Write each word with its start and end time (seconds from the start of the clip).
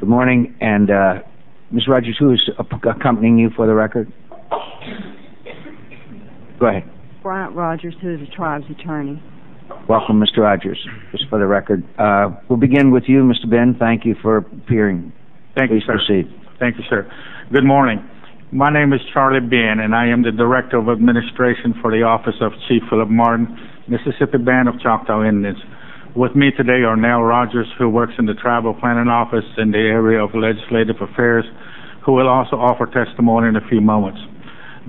Good 0.00 0.08
morning. 0.08 0.54
And 0.60 0.90
uh, 0.90 1.14
Ms. 1.70 1.88
Rogers, 1.88 2.16
who 2.18 2.32
is 2.32 2.50
accompanying 2.58 3.38
you 3.38 3.50
for 3.56 3.66
the 3.66 3.74
record? 3.74 4.12
Go 6.60 6.66
ahead. 6.66 6.84
Bryant 7.22 7.54
Rogers, 7.54 7.94
who 8.02 8.14
is 8.14 8.20
the 8.20 8.26
tribe's 8.34 8.66
attorney. 8.70 9.22
Welcome, 9.88 10.20
Mr. 10.20 10.42
Rogers. 10.42 10.78
Just 11.12 11.24
for 11.28 11.38
the 11.38 11.46
record, 11.46 11.82
uh, 11.98 12.28
we'll 12.48 12.58
begin 12.58 12.90
with 12.92 13.04
you, 13.06 13.22
Mr. 13.22 13.50
Benn. 13.50 13.76
Thank 13.78 14.04
you 14.04 14.14
for 14.22 14.38
appearing. 14.38 15.12
Thank 15.56 15.70
Please 15.70 15.82
you, 15.86 15.94
sir. 15.94 15.98
proceed. 16.06 16.34
Thank 16.58 16.76
you, 16.76 16.84
sir. 16.88 17.10
Good 17.52 17.64
morning. 17.64 17.98
My 18.52 18.70
name 18.70 18.92
is 18.92 19.00
Charlie 19.12 19.40
Benn, 19.40 19.80
and 19.80 19.94
I 19.94 20.06
am 20.06 20.22
the 20.22 20.30
Director 20.30 20.78
of 20.78 20.88
Administration 20.88 21.74
for 21.80 21.90
the 21.90 22.02
Office 22.02 22.36
of 22.40 22.52
Chief 22.68 22.82
Philip 22.88 23.08
Martin, 23.08 23.48
Mississippi 23.88 24.38
Band 24.38 24.68
of 24.68 24.78
Choctaw 24.80 25.26
Indians. 25.28 25.58
With 26.16 26.34
me 26.34 26.48
today 26.56 26.80
are 26.80 26.96
Nell 26.96 27.20
Rogers, 27.20 27.68
who 27.76 27.90
works 27.90 28.14
in 28.18 28.24
the 28.24 28.32
Tribal 28.32 28.72
Planning 28.72 29.12
Office 29.12 29.44
in 29.58 29.70
the 29.70 29.84
area 29.84 30.24
of 30.24 30.32
Legislative 30.32 30.96
Affairs, 30.96 31.44
who 32.06 32.16
will 32.16 32.26
also 32.26 32.56
offer 32.56 32.88
testimony 32.88 33.52
in 33.52 33.56
a 33.56 33.68
few 33.68 33.82
moments. 33.82 34.18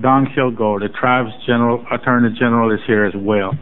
Don 0.00 0.24
Kilgore, 0.34 0.80
the 0.80 0.88
tribe's 0.88 1.28
General 1.44 1.84
Attorney 1.92 2.32
General, 2.32 2.72
is 2.72 2.80
here 2.86 3.04
as 3.04 3.12
well. 3.14 3.52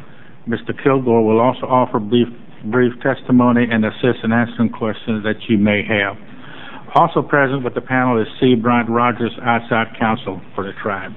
Mr. 0.47 0.71
Kilgore 0.81 1.27
will 1.27 1.41
also 1.41 1.67
offer 1.67 1.99
brief, 1.99 2.29
brief 2.71 2.95
testimony 3.03 3.67
and 3.67 3.85
assist 3.85 4.23
in 4.23 4.31
answering 4.31 4.71
questions 4.71 5.27
that 5.27 5.43
you 5.51 5.59
may 5.59 5.83
have. 5.83 6.15
Also 6.95 7.21
present 7.21 7.65
with 7.65 7.75
the 7.75 7.83
panel 7.83 8.23
is 8.23 8.29
C. 8.39 8.55
Bryant 8.55 8.89
Rogers, 8.89 9.35
outside 9.43 9.91
counsel 9.99 10.41
for 10.55 10.63
the 10.63 10.73
tribe. 10.81 11.11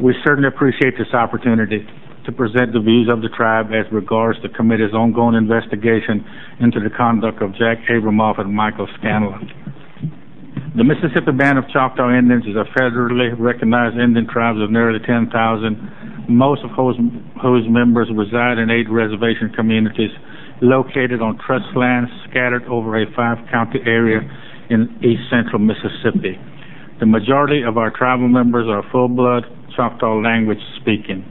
We 0.00 0.16
certainly 0.24 0.48
appreciate 0.48 0.96
this 0.96 1.12
opportunity 1.12 1.84
to 2.28 2.32
present 2.36 2.76
the 2.76 2.80
views 2.80 3.08
of 3.08 3.24
the 3.24 3.32
tribe 3.32 3.72
as 3.72 3.88
regards 3.90 4.36
the 4.44 4.52
committee's 4.52 4.92
ongoing 4.92 5.32
investigation 5.32 6.20
into 6.60 6.76
the 6.76 6.92
conduct 6.92 7.40
of 7.40 7.56
Jack 7.56 7.80
Abramoff 7.88 8.38
and 8.38 8.52
Michael 8.52 8.86
Scanlon. 9.00 9.48
The 10.76 10.84
Mississippi 10.84 11.32
Band 11.32 11.56
of 11.56 11.64
Choctaw 11.72 12.12
Indians 12.12 12.44
is 12.44 12.52
a 12.52 12.68
federally 12.76 13.32
recognized 13.32 13.96
Indian 13.96 14.28
tribe 14.28 14.60
of 14.60 14.70
nearly 14.70 15.00
10,000, 15.00 15.32
most 16.28 16.60
of 16.68 16.70
whose, 16.76 17.64
members 17.64 18.12
reside 18.12 18.60
in 18.60 18.68
eight 18.68 18.92
reservation 18.92 19.48
communities 19.56 20.12
located 20.60 21.24
on 21.24 21.40
trust 21.40 21.72
lands 21.74 22.12
scattered 22.28 22.68
over 22.68 23.00
a 23.00 23.08
five-county 23.16 23.80
area 23.86 24.20
in 24.68 24.84
east 25.00 25.24
central 25.32 25.64
Mississippi. 25.64 26.36
The 27.00 27.06
majority 27.06 27.64
of 27.64 27.78
our 27.78 27.88
tribal 27.88 28.28
members 28.28 28.68
are 28.68 28.84
full-blood 28.92 29.44
Choctaw 29.74 30.20
language 30.20 30.60
speaking. 30.76 31.24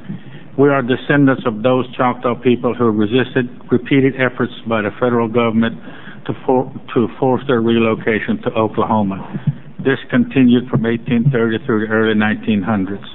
We 0.58 0.70
are 0.70 0.82
descendants 0.82 1.44
of 1.46 1.62
those 1.62 1.86
Choctaw 1.96 2.34
people 2.42 2.74
who 2.74 2.90
resisted 2.90 3.46
repeated 3.70 4.16
efforts 4.18 4.54
by 4.68 4.82
the 4.82 4.90
federal 5.00 5.28
government 5.30 5.78
to, 6.26 6.34
for, 6.48 6.66
to 6.96 7.08
force 7.20 7.44
their 7.46 7.62
relocation 7.62 8.42
to 8.42 8.50
Oklahoma. 8.58 9.22
This 9.86 10.02
continued 10.10 10.66
from 10.66 10.82
1830 10.82 11.62
through 11.64 11.86
the 11.86 11.94
early 11.94 12.18
1900s. 12.18 13.06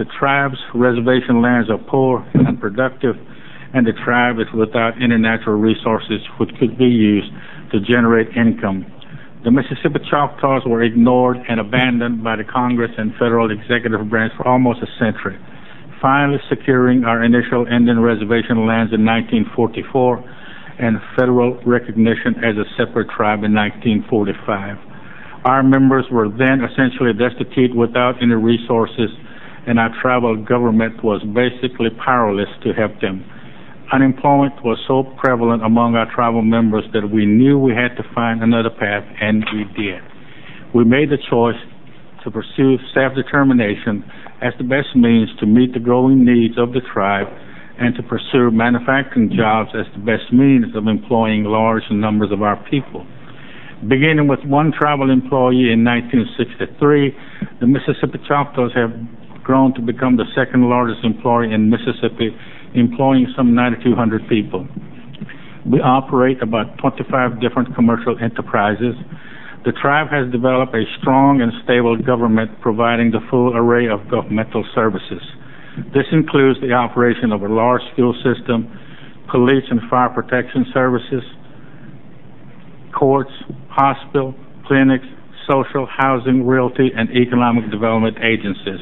The 0.00 0.08
tribe's 0.18 0.56
reservation 0.74 1.42
lands 1.42 1.68
are 1.68 1.76
poor 1.76 2.24
and 2.32 2.48
unproductive, 2.48 3.14
and 3.74 3.86
the 3.86 3.92
tribe 4.02 4.40
is 4.40 4.48
without 4.56 4.96
any 5.04 5.20
natural 5.20 5.60
resources 5.60 6.24
which 6.40 6.48
could 6.58 6.78
be 6.78 6.88
used 6.88 7.28
to 7.76 7.80
generate 7.84 8.32
income. 8.32 8.88
The 9.44 9.50
Mississippi 9.52 10.00
Choctaws 10.08 10.62
were 10.64 10.82
ignored 10.82 11.36
and 11.46 11.60
abandoned 11.60 12.24
by 12.24 12.36
the 12.36 12.44
Congress 12.44 12.92
and 12.96 13.12
federal 13.20 13.52
executive 13.52 14.08
branch 14.08 14.32
for 14.38 14.48
almost 14.48 14.80
a 14.80 14.88
century 14.96 15.36
finally 16.00 16.38
securing 16.48 17.04
our 17.04 17.22
initial 17.22 17.66
Indian 17.66 18.00
reservation 18.00 18.66
lands 18.66 18.92
in 18.92 19.04
1944 19.04 20.24
and 20.80 20.96
federal 21.16 21.60
recognition 21.64 22.40
as 22.40 22.56
a 22.56 22.64
separate 22.76 23.08
tribe 23.12 23.44
in 23.44 23.52
1945. 23.52 24.78
Our 25.44 25.62
members 25.62 26.04
were 26.10 26.28
then 26.28 26.64
essentially 26.64 27.12
destitute 27.12 27.76
without 27.76 28.20
any 28.20 28.34
resources, 28.34 29.08
and 29.66 29.78
our 29.78 29.92
tribal 30.00 30.36
government 30.36 31.04
was 31.04 31.20
basically 31.32 31.88
powerless 32.02 32.48
to 32.64 32.72
help 32.72 33.00
them. 33.00 33.24
Unemployment 33.92 34.54
was 34.64 34.78
so 34.86 35.04
prevalent 35.20 35.64
among 35.64 35.96
our 35.96 36.08
tribal 36.14 36.42
members 36.42 36.84
that 36.92 37.08
we 37.08 37.26
knew 37.26 37.58
we 37.58 37.72
had 37.72 37.96
to 37.96 38.04
find 38.14 38.42
another 38.42 38.70
path, 38.70 39.04
and 39.20 39.44
we 39.52 39.64
did. 39.76 40.00
We 40.74 40.84
made 40.84 41.10
the 41.10 41.18
choice 41.28 41.58
to 42.24 42.30
pursue 42.30 42.76
self-determination 42.94 44.04
as 44.42 44.52
the 44.58 44.64
best 44.64 44.94
means 44.94 45.28
to 45.40 45.46
meet 45.46 45.72
the 45.72 45.80
growing 45.80 46.24
needs 46.24 46.58
of 46.58 46.72
the 46.72 46.80
tribe 46.92 47.26
and 47.80 47.94
to 47.96 48.02
pursue 48.02 48.50
manufacturing 48.50 49.32
jobs 49.34 49.70
as 49.72 49.86
the 49.96 50.04
best 50.04 50.32
means 50.32 50.76
of 50.76 50.86
employing 50.86 51.44
large 51.44 51.82
numbers 51.90 52.30
of 52.30 52.42
our 52.42 52.56
people. 52.68 53.06
Beginning 53.88 54.28
with 54.28 54.40
one 54.44 54.72
tribal 54.76 55.10
employee 55.10 55.72
in 55.72 55.80
1963, 55.84 57.16
the 57.60 57.66
Mississippi 57.66 58.20
Choctaws 58.28 58.72
have 58.76 58.92
grown 59.42 59.72
to 59.74 59.80
become 59.80 60.16
the 60.20 60.28
second 60.36 60.68
largest 60.68 61.00
employer 61.02 61.48
in 61.48 61.70
Mississippi, 61.70 62.36
employing 62.74 63.26
some 63.34 63.54
9,200 63.54 64.28
people. 64.28 64.68
We 65.64 65.80
operate 65.80 66.42
about 66.42 66.76
25 66.78 67.40
different 67.40 67.74
commercial 67.74 68.16
enterprises 68.20 68.94
the 69.64 69.72
tribe 69.72 70.08
has 70.08 70.30
developed 70.32 70.74
a 70.74 70.84
strong 71.00 71.40
and 71.42 71.52
stable 71.64 71.96
government 71.96 72.60
providing 72.60 73.10
the 73.10 73.20
full 73.28 73.56
array 73.56 73.88
of 73.88 74.08
governmental 74.10 74.64
services. 74.74 75.20
This 75.92 76.08
includes 76.12 76.60
the 76.60 76.72
operation 76.72 77.32
of 77.32 77.42
a 77.42 77.48
large 77.48 77.82
school 77.92 78.14
system, 78.24 78.72
police 79.30 79.64
and 79.70 79.80
fire 79.88 80.08
protection 80.08 80.64
services, 80.72 81.22
courts, 82.96 83.30
hospital, 83.68 84.34
clinics, 84.66 85.06
social, 85.48 85.86
housing, 85.86 86.46
realty, 86.46 86.90
and 86.96 87.10
economic 87.10 87.70
development 87.70 88.16
agencies. 88.22 88.80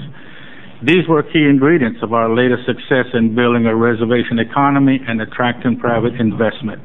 These 0.83 1.09
were 1.09 1.23
key 1.23 1.43
ingredients 1.43 2.01
of 2.03 2.13
our 2.13 2.31
latest 2.31 2.63
success 2.67 3.11
in 3.15 3.35
building 3.35 3.67
a 3.67 3.75
reservation 3.75 4.39
economy 4.39 5.01
and 5.07 5.21
attracting 5.21 5.79
private 5.79 6.15
investment. 6.21 6.81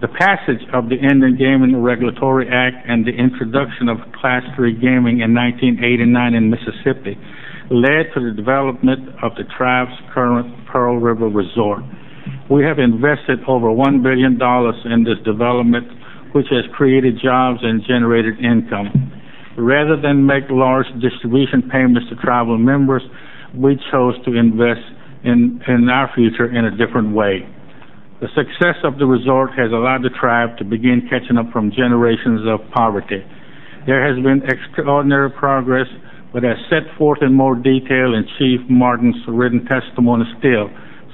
The 0.00 0.06
passage 0.14 0.62
of 0.72 0.86
the 0.86 0.94
Indian 0.94 1.34
Gaming 1.34 1.82
Regulatory 1.82 2.46
Act 2.46 2.86
and 2.86 3.02
the 3.04 3.10
introduction 3.10 3.88
of 3.90 3.98
Class 4.14 4.46
III 4.54 4.78
gaming 4.78 5.26
in 5.26 5.34
1989 5.34 6.38
in 6.38 6.54
Mississippi 6.54 7.18
led 7.74 8.06
to 8.14 8.22
the 8.22 8.30
development 8.30 9.10
of 9.26 9.34
the 9.34 9.42
tribe's 9.58 9.98
current 10.14 10.54
Pearl 10.70 11.02
River 11.02 11.26
Resort. 11.26 11.82
We 12.46 12.62
have 12.62 12.78
invested 12.78 13.42
over 13.50 13.74
$1 13.74 13.98
billion 13.98 14.38
in 14.38 15.02
this 15.02 15.18
development, 15.26 15.90
which 16.30 16.46
has 16.54 16.62
created 16.78 17.18
jobs 17.18 17.58
and 17.66 17.82
generated 17.82 18.38
income. 18.38 18.94
Rather 19.58 20.00
than 20.00 20.24
make 20.24 20.46
large 20.48 20.86
distribution 21.02 21.66
payments 21.74 22.08
to 22.10 22.14
tribal 22.22 22.56
members, 22.56 23.02
we 23.50 23.74
chose 23.90 24.14
to 24.26 24.38
invest 24.38 24.86
in, 25.24 25.58
in 25.66 25.90
our 25.90 26.06
future 26.14 26.46
in 26.46 26.66
a 26.66 26.72
different 26.78 27.10
way. 27.16 27.42
The 28.20 28.26
success 28.34 28.74
of 28.82 28.98
the 28.98 29.06
resort 29.06 29.50
has 29.54 29.70
allowed 29.70 30.02
the 30.02 30.10
tribe 30.10 30.58
to 30.58 30.64
begin 30.64 31.06
catching 31.06 31.38
up 31.38 31.52
from 31.52 31.70
generations 31.70 32.42
of 32.50 32.58
poverty. 32.74 33.22
There 33.86 34.02
has 34.02 34.18
been 34.18 34.42
extraordinary 34.42 35.30
progress, 35.30 35.86
but 36.32 36.44
as 36.44 36.58
set 36.68 36.82
forth 36.98 37.22
in 37.22 37.32
more 37.32 37.54
detail 37.54 38.18
in 38.18 38.26
Chief 38.36 38.58
Martin's 38.68 39.14
written 39.28 39.64
testimony 39.70 40.24
still, 40.42 40.66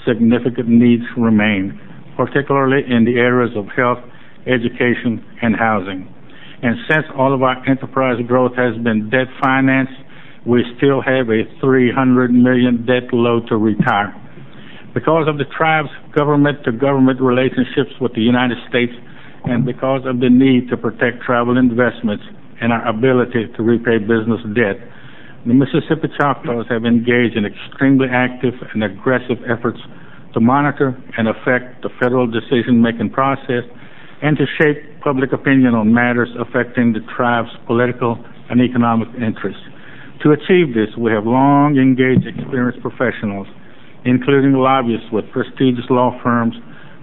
significant 0.09 0.69
needs 0.69 1.04
remain, 1.16 1.78
particularly 2.16 2.81
in 2.88 3.04
the 3.04 3.21
areas 3.21 3.53
of 3.54 3.69
health, 3.76 4.00
education, 4.48 5.21
and 5.42 5.54
housing. 5.54 6.09
And 6.62 6.76
since 6.88 7.04
all 7.15 7.34
of 7.34 7.42
our 7.42 7.60
enterprise 7.69 8.16
growth 8.26 8.56
has 8.56 8.81
been 8.82 9.10
debt 9.10 9.28
financed, 9.44 9.92
we 10.47 10.65
still 10.78 11.03
have 11.03 11.28
a 11.28 11.44
300 11.60 12.32
million 12.32 12.86
debt 12.86 13.12
load 13.12 13.47
to 13.48 13.56
retire. 13.59 14.16
Because 14.94 15.27
of 15.27 15.38
the 15.38 15.44
tribe's 15.50 15.91
government-to-government 16.15 17.21
relationships 17.21 17.91
with 18.00 18.15
the 18.15 18.22
United 18.22 18.59
States 18.71 18.94
and 19.43 19.66
because 19.66 20.06
of 20.06 20.21
the 20.21 20.31
need 20.31 20.71
to 20.71 20.77
protect 20.77 21.27
tribal 21.27 21.59
investments 21.59 22.22
and 22.63 22.72
our 22.72 22.86
ability 22.86 23.51
to 23.57 23.63
repay 23.63 23.98
business 23.98 24.39
debt, 24.54 24.78
the 25.45 25.53
Mississippi 25.53 26.09
Choctaws 26.16 26.71
have 26.71 26.86
engaged 26.86 27.36
in 27.36 27.45
extremely 27.45 28.07
active 28.07 28.54
and 28.72 28.84
aggressive 28.86 29.42
efforts 29.51 29.83
to 30.33 30.41
monitor 30.41 30.95
and 31.18 31.27
affect 31.27 31.83
the 31.83 31.91
federal 31.98 32.30
decision-making 32.30 33.10
process 33.10 33.66
and 34.22 34.39
to 34.39 34.47
shape 34.63 34.78
public 35.03 35.33
opinion 35.34 35.74
on 35.74 35.92
matters 35.92 36.30
affecting 36.39 36.95
the 36.95 37.03
tribe's 37.18 37.51
political 37.66 38.16
and 38.48 38.63
economic 38.63 39.09
interests. 39.18 39.60
To 40.22 40.30
achieve 40.30 40.72
this, 40.72 40.95
we 40.97 41.10
have 41.10 41.27
long 41.27 41.77
engaged 41.77 42.30
experienced 42.30 42.80
professionals 42.80 43.48
including 44.04 44.53
lobbyists 44.53 45.06
with 45.12 45.24
prestigious 45.33 45.84
law 45.91 46.18
firms 46.22 46.54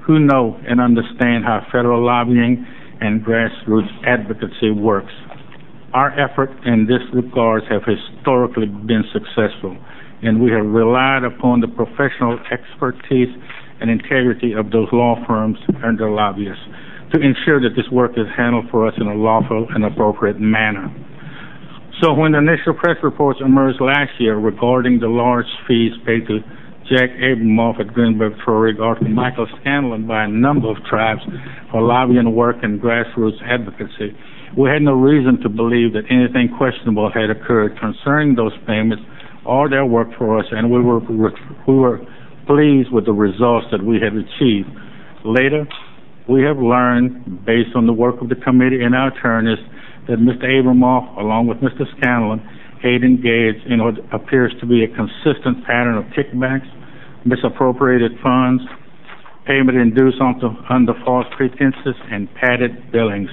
who 0.06 0.20
know 0.20 0.60
and 0.68 0.80
understand 0.80 1.46
how 1.46 1.62
federal 1.72 2.04
lobbying 2.04 2.66
and 3.02 3.26
grassroots 3.26 3.90
advocacy 4.06 4.72
works. 4.72 5.14
Our 5.94 6.14
efforts 6.18 6.54
in 6.66 6.88
this 6.88 7.02
regard 7.14 7.64
have 7.70 7.82
historically 7.84 8.68
been 8.68 9.04
successful, 9.12 9.76
and 10.22 10.42
we 10.42 10.52
have 10.52 10.66
relied 10.66 11.24
upon 11.24 11.60
the 11.60 11.68
professional 11.68 12.40
expertise 12.52 13.30
and 13.82 13.90
integrity 13.90 14.54
of 14.54 14.72
those 14.72 14.88
law 14.94 15.18
firms 15.28 15.58
and 15.84 16.00
their 16.00 16.12
lobbyists 16.12 16.64
to 17.14 17.20
ensure 17.20 17.60
that 17.60 17.76
this 17.76 17.90
work 17.92 18.12
is 18.16 18.28
handled 18.38 18.66
for 18.72 18.88
us 18.88 18.94
in 19.02 19.08
a 19.08 19.14
lawful 19.14 19.68
and 19.76 19.84
appropriate 19.84 20.40
manner. 20.40 20.88
So 22.02 22.14
when 22.14 22.32
the 22.32 22.40
initial 22.40 22.74
press 22.74 22.98
reports 23.04 23.40
emerged 23.44 23.82
last 23.82 24.12
year 24.18 24.38
regarding 24.38 25.00
the 25.00 25.08
large 25.08 25.50
fees 25.68 25.92
paid 26.06 26.26
to 26.28 26.40
Jack 26.92 27.12
Abramoff 27.24 27.80
at 27.80 27.94
Greenberg 27.94 28.34
Traurig 28.46 28.76
to 28.76 29.08
Michael 29.08 29.48
Scanlon 29.62 30.06
by 30.06 30.26
a 30.26 30.28
number 30.28 30.70
of 30.70 30.76
tribes 30.90 31.22
for 31.72 31.82
lobbying 31.82 32.36
work 32.36 32.58
and 32.64 32.82
grassroots 32.82 33.42
advocacy, 33.48 34.12
we 34.58 34.68
had 34.68 34.82
no 34.82 34.92
reason 34.92 35.40
to 35.40 35.48
believe 35.48 35.94
that 35.94 36.04
anything 36.12 36.54
questionable 36.58 37.10
had 37.10 37.30
occurred 37.30 37.80
concerning 37.80 38.36
those 38.36 38.52
payments 38.68 39.02
or 39.46 39.70
their 39.70 39.86
work 39.86 40.10
for 40.18 40.38
us, 40.38 40.46
and 40.52 40.70
we 40.70 40.82
were, 40.82 41.00
we 41.00 41.76
were 41.80 42.00
pleased 42.46 42.92
with 42.92 43.06
the 43.06 43.14
results 43.16 43.68
that 43.72 43.82
we 43.82 43.96
had 43.96 44.12
achieved. 44.12 44.68
Later, 45.24 45.64
we 46.28 46.44
have 46.44 46.58
learned, 46.58 47.46
based 47.46 47.72
on 47.74 47.88
the 47.88 47.94
work 47.94 48.20
of 48.22 48.28
the 48.28 48.36
committee 48.36 48.84
and 48.84 48.94
our 48.94 49.16
attorneys, 49.16 49.64
that 50.10 50.20
Mr. 50.20 50.44
Abramoff, 50.44 51.16
along 51.18 51.48
with 51.48 51.60
Mr. 51.60 51.88
Scanlon, 51.96 52.40
had 52.84 53.00
engaged 53.08 53.64
in 53.72 53.80
what 53.80 53.96
appears 54.12 54.52
to 54.60 54.66
be 54.66 54.84
a 54.84 54.88
consistent 54.92 55.64
pattern 55.64 55.96
of 55.96 56.04
kickbacks, 56.12 56.68
misappropriated 57.26 58.12
funds, 58.24 58.64
payment 59.46 59.78
induced 59.78 60.22
under 60.22 60.94
false 61.06 61.26
pretenses, 61.36 61.96
and 62.12 62.28
padded 62.36 62.92
billings, 62.92 63.30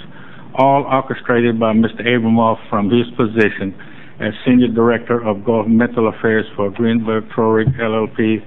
all 0.55 0.85
orchestrated 0.85 1.59
by 1.59 1.73
Mr. 1.73 2.03
Abramoff 2.07 2.59
from 2.69 2.91
his 2.91 3.07
position 3.17 3.75
as 4.21 4.35
Senior 4.45 4.69
Director 4.69 5.23
of 5.23 5.45
Governmental 5.45 6.09
Affairs 6.09 6.45
for 6.57 6.71
Greenberg 6.71 7.25
Traurig 7.31 7.71
LLP, 7.79 8.43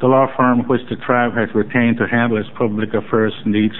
the 0.00 0.06
law 0.06 0.26
firm 0.36 0.68
which 0.68 0.82
the 0.90 0.96
tribe 0.96 1.32
has 1.32 1.48
retained 1.54 1.96
to 1.96 2.06
handle 2.06 2.36
its 2.36 2.48
public 2.58 2.92
affairs 2.92 3.32
needs 3.46 3.74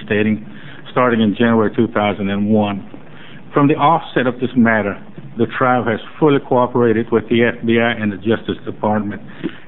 starting 0.91 1.21
in 1.21 1.35
January 1.37 1.69
2001. 1.75 3.51
From 3.53 3.67
the 3.67 3.75
offset 3.75 4.25
of 4.25 4.39
this 4.39 4.49
matter, 4.55 4.95
the 5.37 5.45
tribe 5.57 5.85
has 5.85 5.99
fully 6.19 6.39
cooperated 6.47 7.11
with 7.11 7.27
the 7.27 7.51
FBI 7.51 8.01
and 8.01 8.11
the 8.11 8.17
Justice 8.17 8.55
Department, 8.63 9.21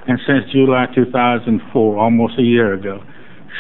and 0.08 0.20
since 0.26 0.48
July 0.52 0.88
2004, 0.96 1.98
almost 1.98 2.40
a 2.40 2.42
year 2.42 2.74
ago, 2.74 3.04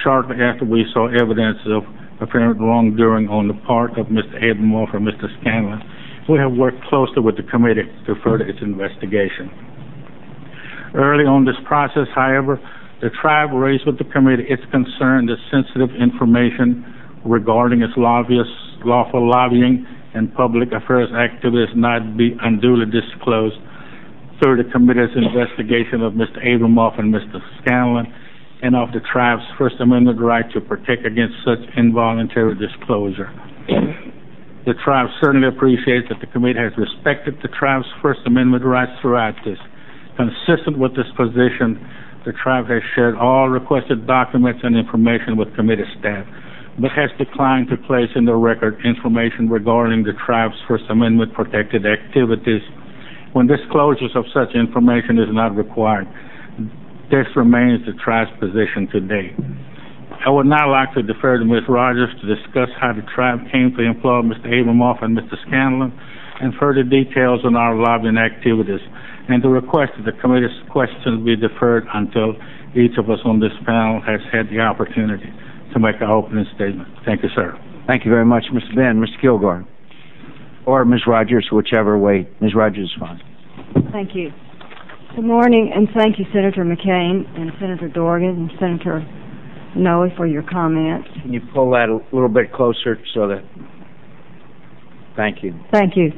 shortly 0.04 0.38
after 0.40 0.64
we 0.64 0.86
saw 0.94 1.08
evidence 1.08 1.60
of 1.68 1.84
apparent 2.22 2.60
wrongdoing 2.60 3.28
on 3.28 3.48
the 3.48 3.54
part 3.68 3.98
of 4.00 4.08
Mr. 4.08 4.40
Abramoff 4.42 4.94
or 4.94 5.00
Mr. 5.00 5.28
Scanlon, 5.42 5.84
we 6.30 6.38
have 6.40 6.52
worked 6.52 6.82
closely 6.86 7.22
with 7.22 7.36
the 7.36 7.44
committee 7.44 7.88
to 8.06 8.16
further 8.24 8.48
its 8.48 8.60
investigation. 8.62 9.52
Early 10.96 11.26
on 11.26 11.46
this 11.46 11.56
process, 11.66 12.08
however, 12.16 12.60
the 13.02 13.10
tribe 13.22 13.52
raised 13.54 13.86
with 13.86 13.98
the 13.98 14.06
committee 14.06 14.48
its 14.48 14.64
concern 14.72 15.28
that 15.28 15.38
sensitive 15.52 15.92
information 15.96 16.84
regarding 17.26 17.82
its 17.82 17.94
lawful 17.96 19.30
lobbying 19.30 19.86
and 20.14 20.34
public 20.34 20.70
affairs 20.72 21.10
activities 21.12 21.74
not 21.76 22.18
be 22.18 22.36
unduly 22.42 22.86
disclosed 22.86 23.58
through 24.42 24.62
the 24.62 24.70
committee's 24.72 25.14
investigation 25.16 26.02
of 26.02 26.14
Mr. 26.14 26.38
Abramoff 26.46 27.00
and 27.00 27.14
Mr. 27.14 27.42
Scanlon 27.62 28.06
and 28.62 28.76
of 28.76 28.92
the 28.92 29.02
tribe's 29.12 29.44
First 29.58 29.76
Amendment 29.80 30.20
right 30.20 30.46
to 30.54 30.62
protect 30.62 31.06
against 31.06 31.36
such 31.46 31.62
involuntary 31.76 32.56
disclosure. 32.56 33.30
The 34.66 34.74
tribe 34.84 35.08
certainly 35.22 35.48
appreciates 35.48 36.10
that 36.10 36.20
the 36.20 36.28
committee 36.28 36.60
has 36.60 36.74
respected 36.78 37.38
the 37.42 37.48
tribe's 37.48 37.88
First 38.02 38.22
Amendment 38.26 38.66
rights 38.66 38.92
throughout 39.02 39.36
this. 39.46 39.58
Consistent 40.18 40.78
with 40.78 40.92
this 40.96 41.08
position, 41.16 41.80
the 42.26 42.34
tribe 42.44 42.68
has 42.68 42.82
shared 42.96 43.16
all 43.16 43.48
requested 43.48 44.06
documents 44.08 44.60
and 44.64 44.76
information 44.76 45.38
with 45.38 45.56
committee 45.56 45.88
staff, 46.00 46.26
but 46.80 46.92
has 46.94 47.10
declined 47.18 47.68
to 47.70 47.78
place 47.90 48.10
in 48.16 48.26
the 48.26 48.36
record 48.36 48.78
information 48.86 49.50
regarding 49.50 50.04
the 50.04 50.14
tribe's 50.26 50.56
First 50.68 50.86
Amendment 50.90 51.34
protected 51.34 51.86
activities 51.86 52.62
when 53.34 53.48
disclosures 53.48 54.14
of 54.14 54.26
such 54.34 54.54
information 54.54 55.18
is 55.18 55.30
not 55.34 55.56
required. 55.58 56.06
This 57.10 57.26
remains 57.36 57.82
the 57.86 57.98
tribe's 57.98 58.30
position 58.40 58.86
today. 58.94 59.34
I 60.22 60.30
would 60.30 60.46
now 60.46 60.70
like 60.70 60.94
to 60.94 61.02
defer 61.02 61.38
to 61.40 61.46
Ms. 61.46 61.66
Rogers 61.68 62.14
to 62.22 62.26
discuss 62.30 62.70
how 62.80 62.94
the 62.94 63.06
tribe 63.14 63.40
came 63.52 63.74
to 63.74 63.82
employ 63.82 64.22
Mr. 64.22 64.46
Abramoff 64.46 65.02
and 65.02 65.18
Mr. 65.18 65.34
Scanlon 65.48 65.94
and 66.42 66.54
further 66.60 66.84
details 66.84 67.42
on 67.44 67.56
our 67.56 67.74
lobbying 67.74 68.18
activities, 68.18 68.82
and 69.30 69.42
to 69.42 69.50
request 69.50 69.94
that 69.98 70.06
the 70.06 70.14
committee's 70.22 70.54
questions 70.70 71.26
be 71.26 71.36
deferred 71.36 71.86
until 71.94 72.38
each 72.78 72.94
of 73.00 73.10
us 73.10 73.18
on 73.26 73.40
this 73.40 73.54
panel 73.66 74.00
has 74.06 74.22
had 74.32 74.46
the 74.54 74.60
opportunity 74.60 75.34
to 75.78 75.84
make 75.92 76.02
our 76.02 76.12
opening 76.12 76.46
statement. 76.56 76.90
Thank 77.06 77.24
you, 77.24 77.30
sir. 77.36 77.54
Thank 77.88 78.06
you 78.06 78.12
very 78.12 78.26
much, 78.26 78.46
Mr. 78.52 78.76
Benn. 78.76 79.00
Mr. 79.00 79.22
Kilgore. 79.22 79.66
Or 80.66 80.84
Ms. 80.84 81.02
Rogers, 81.08 81.48
whichever 81.52 81.98
way. 81.98 82.28
Ms. 82.42 82.52
Rogers 82.56 82.92
is 82.92 83.00
fine. 83.00 83.22
Thank 83.92 84.16
you. 84.16 84.32
Good 85.16 85.26
morning, 85.26 85.72
and 85.74 85.88
thank 85.96 86.20
you, 86.20 86.26
Senator 86.34 86.64
McCain 86.66 87.26
and 87.40 87.52
Senator 87.60 87.88
Dorgan 87.88 88.30
and 88.30 88.52
Senator 88.60 89.02
Noe 89.76 90.10
for 90.18 90.28
your 90.28 90.44
comments. 90.44 91.08
Can 91.22 91.34
you 91.34 91.42
pull 91.54 91.72
that 91.72 91.88
a 91.90 92.00
little 92.14 92.30
bit 92.30 92.52
closer 92.52 93.00
so 93.14 93.28
that... 93.28 93.44
Thank 95.16 95.42
you. 95.42 95.54
Thank 95.72 95.96
you. 95.96 96.12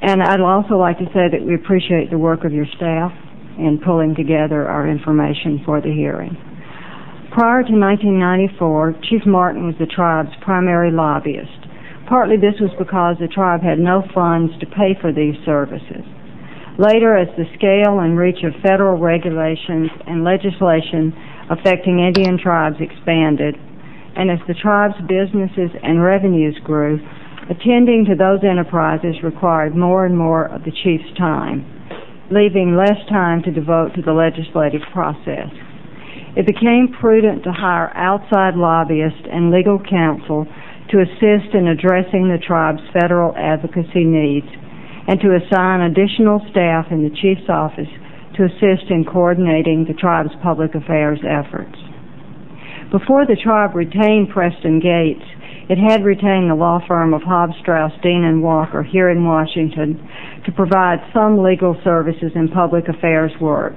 And 0.00 0.22
I'd 0.22 0.40
also 0.40 0.76
like 0.76 0.98
to 0.98 1.06
say 1.06 1.28
that 1.30 1.44
we 1.44 1.54
appreciate 1.54 2.10
the 2.10 2.18
work 2.18 2.44
of 2.44 2.52
your 2.52 2.66
staff 2.76 3.12
in 3.58 3.80
pulling 3.84 4.14
together 4.14 4.66
our 4.68 4.88
information 4.88 5.60
for 5.66 5.80
the 5.80 5.92
hearing. 5.92 6.36
Prior 7.38 7.62
to 7.62 7.70
1994, 7.70 8.98
Chief 9.06 9.22
Martin 9.22 9.70
was 9.70 9.78
the 9.78 9.86
tribe's 9.86 10.34
primary 10.42 10.90
lobbyist. 10.90 11.70
Partly 12.10 12.34
this 12.34 12.58
was 12.58 12.74
because 12.74 13.14
the 13.22 13.30
tribe 13.30 13.62
had 13.62 13.78
no 13.78 14.02
funds 14.12 14.50
to 14.58 14.66
pay 14.66 14.98
for 14.98 15.14
these 15.14 15.38
services. 15.46 16.02
Later, 16.82 17.14
as 17.14 17.30
the 17.38 17.46
scale 17.54 18.02
and 18.02 18.18
reach 18.18 18.42
of 18.42 18.58
federal 18.58 18.98
regulations 18.98 19.86
and 20.10 20.26
legislation 20.26 21.14
affecting 21.46 22.02
Indian 22.02 22.42
tribes 22.42 22.82
expanded, 22.82 23.54
and 24.18 24.34
as 24.34 24.42
the 24.50 24.58
tribe's 24.58 24.98
businesses 25.06 25.70
and 25.86 26.02
revenues 26.02 26.58
grew, 26.66 26.98
attending 27.46 28.02
to 28.10 28.18
those 28.18 28.42
enterprises 28.42 29.22
required 29.22 29.78
more 29.78 30.10
and 30.10 30.18
more 30.18 30.50
of 30.50 30.66
the 30.66 30.74
chief's 30.82 31.14
time, 31.16 31.62
leaving 32.34 32.74
less 32.74 32.98
time 33.08 33.46
to 33.46 33.54
devote 33.54 33.94
to 33.94 34.02
the 34.02 34.10
legislative 34.10 34.82
process. 34.90 35.54
It 36.38 36.46
became 36.46 36.94
prudent 37.00 37.42
to 37.42 37.50
hire 37.50 37.90
outside 37.98 38.54
lobbyists 38.54 39.26
and 39.26 39.50
legal 39.50 39.82
counsel 39.82 40.46
to 40.90 41.02
assist 41.02 41.50
in 41.52 41.66
addressing 41.66 42.30
the 42.30 42.38
tribe's 42.38 42.86
federal 42.94 43.34
advocacy 43.34 44.06
needs 44.06 44.46
and 45.10 45.18
to 45.18 45.34
assign 45.34 45.80
additional 45.82 46.38
staff 46.54 46.86
in 46.94 47.02
the 47.02 47.10
chief's 47.10 47.50
office 47.50 47.90
to 48.38 48.44
assist 48.46 48.86
in 48.88 49.04
coordinating 49.04 49.82
the 49.82 49.98
tribe's 49.98 50.30
public 50.40 50.76
affairs 50.76 51.18
efforts. 51.26 51.74
Before 52.92 53.26
the 53.26 53.34
tribe 53.34 53.74
retained 53.74 54.30
Preston 54.30 54.78
Gates, 54.78 55.26
it 55.68 55.76
had 55.76 56.04
retained 56.04 56.48
the 56.48 56.54
law 56.54 56.78
firm 56.86 57.14
of 57.14 57.22
Hobbs, 57.22 57.58
Strauss, 57.60 57.92
Dean, 58.00 58.22
and 58.22 58.44
Walker 58.44 58.84
here 58.84 59.10
in 59.10 59.26
Washington 59.26 59.98
to 60.46 60.52
provide 60.52 61.02
some 61.12 61.42
legal 61.42 61.74
services 61.82 62.30
and 62.36 62.52
public 62.52 62.86
affairs 62.86 63.32
work, 63.40 63.74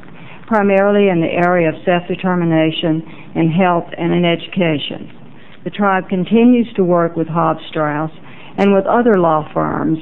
primarily 0.51 1.07
in 1.07 1.23
the 1.23 1.31
area 1.31 1.69
of 1.69 1.79
self-determination 1.87 2.99
in 3.39 3.47
health 3.47 3.87
and 3.95 4.11
in 4.11 4.27
education. 4.27 5.07
The 5.63 5.71
tribe 5.71 6.09
continues 6.09 6.67
to 6.75 6.83
work 6.83 7.15
with 7.15 7.31
Hobbs, 7.31 7.63
Strauss, 7.69 8.11
and 8.57 8.75
with 8.75 8.83
other 8.83 9.15
law 9.15 9.47
firms, 9.53 9.97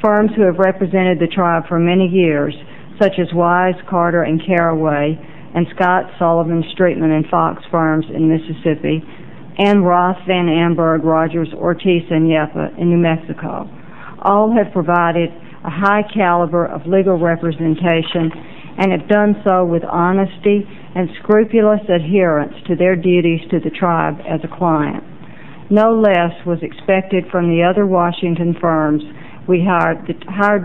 firms 0.00 0.30
who 0.36 0.46
have 0.46 0.62
represented 0.62 1.18
the 1.18 1.26
tribe 1.26 1.66
for 1.66 1.80
many 1.80 2.06
years, 2.06 2.54
such 3.02 3.18
as 3.18 3.26
Wise, 3.34 3.74
Carter, 3.90 4.22
and 4.22 4.40
Caraway, 4.46 5.18
and 5.18 5.66
Scott, 5.74 6.04
Sullivan, 6.16 6.62
Streetman, 6.78 7.10
and 7.10 7.26
Fox 7.26 7.64
firms 7.68 8.06
in 8.14 8.30
Mississippi, 8.30 9.02
and 9.58 9.84
Roth, 9.84 10.18
Van 10.28 10.46
Amberg, 10.46 11.02
Rogers, 11.02 11.48
Ortiz, 11.54 12.06
and 12.08 12.30
Yepa 12.30 12.78
in 12.78 12.90
New 12.90 13.02
Mexico. 13.02 13.66
All 14.22 14.54
have 14.54 14.72
provided 14.72 15.30
a 15.64 15.70
high 15.70 16.06
caliber 16.14 16.66
of 16.66 16.86
legal 16.86 17.18
representation 17.18 18.30
and 18.78 18.92
have 18.92 19.08
done 19.08 19.34
so 19.44 19.64
with 19.64 19.82
honesty 19.84 20.62
and 20.94 21.08
scrupulous 21.22 21.82
adherence 21.88 22.54
to 22.66 22.76
their 22.76 22.96
duties 22.96 23.40
to 23.50 23.58
the 23.60 23.70
tribe 23.70 24.18
as 24.28 24.40
a 24.44 24.56
client. 24.56 25.04
No 25.70 25.92
less 25.92 26.32
was 26.46 26.58
expected 26.62 27.24
from 27.30 27.50
the 27.50 27.62
other 27.62 27.86
Washington 27.86 28.56
firms 28.60 29.02
we 29.46 29.64
hired, 29.66 30.06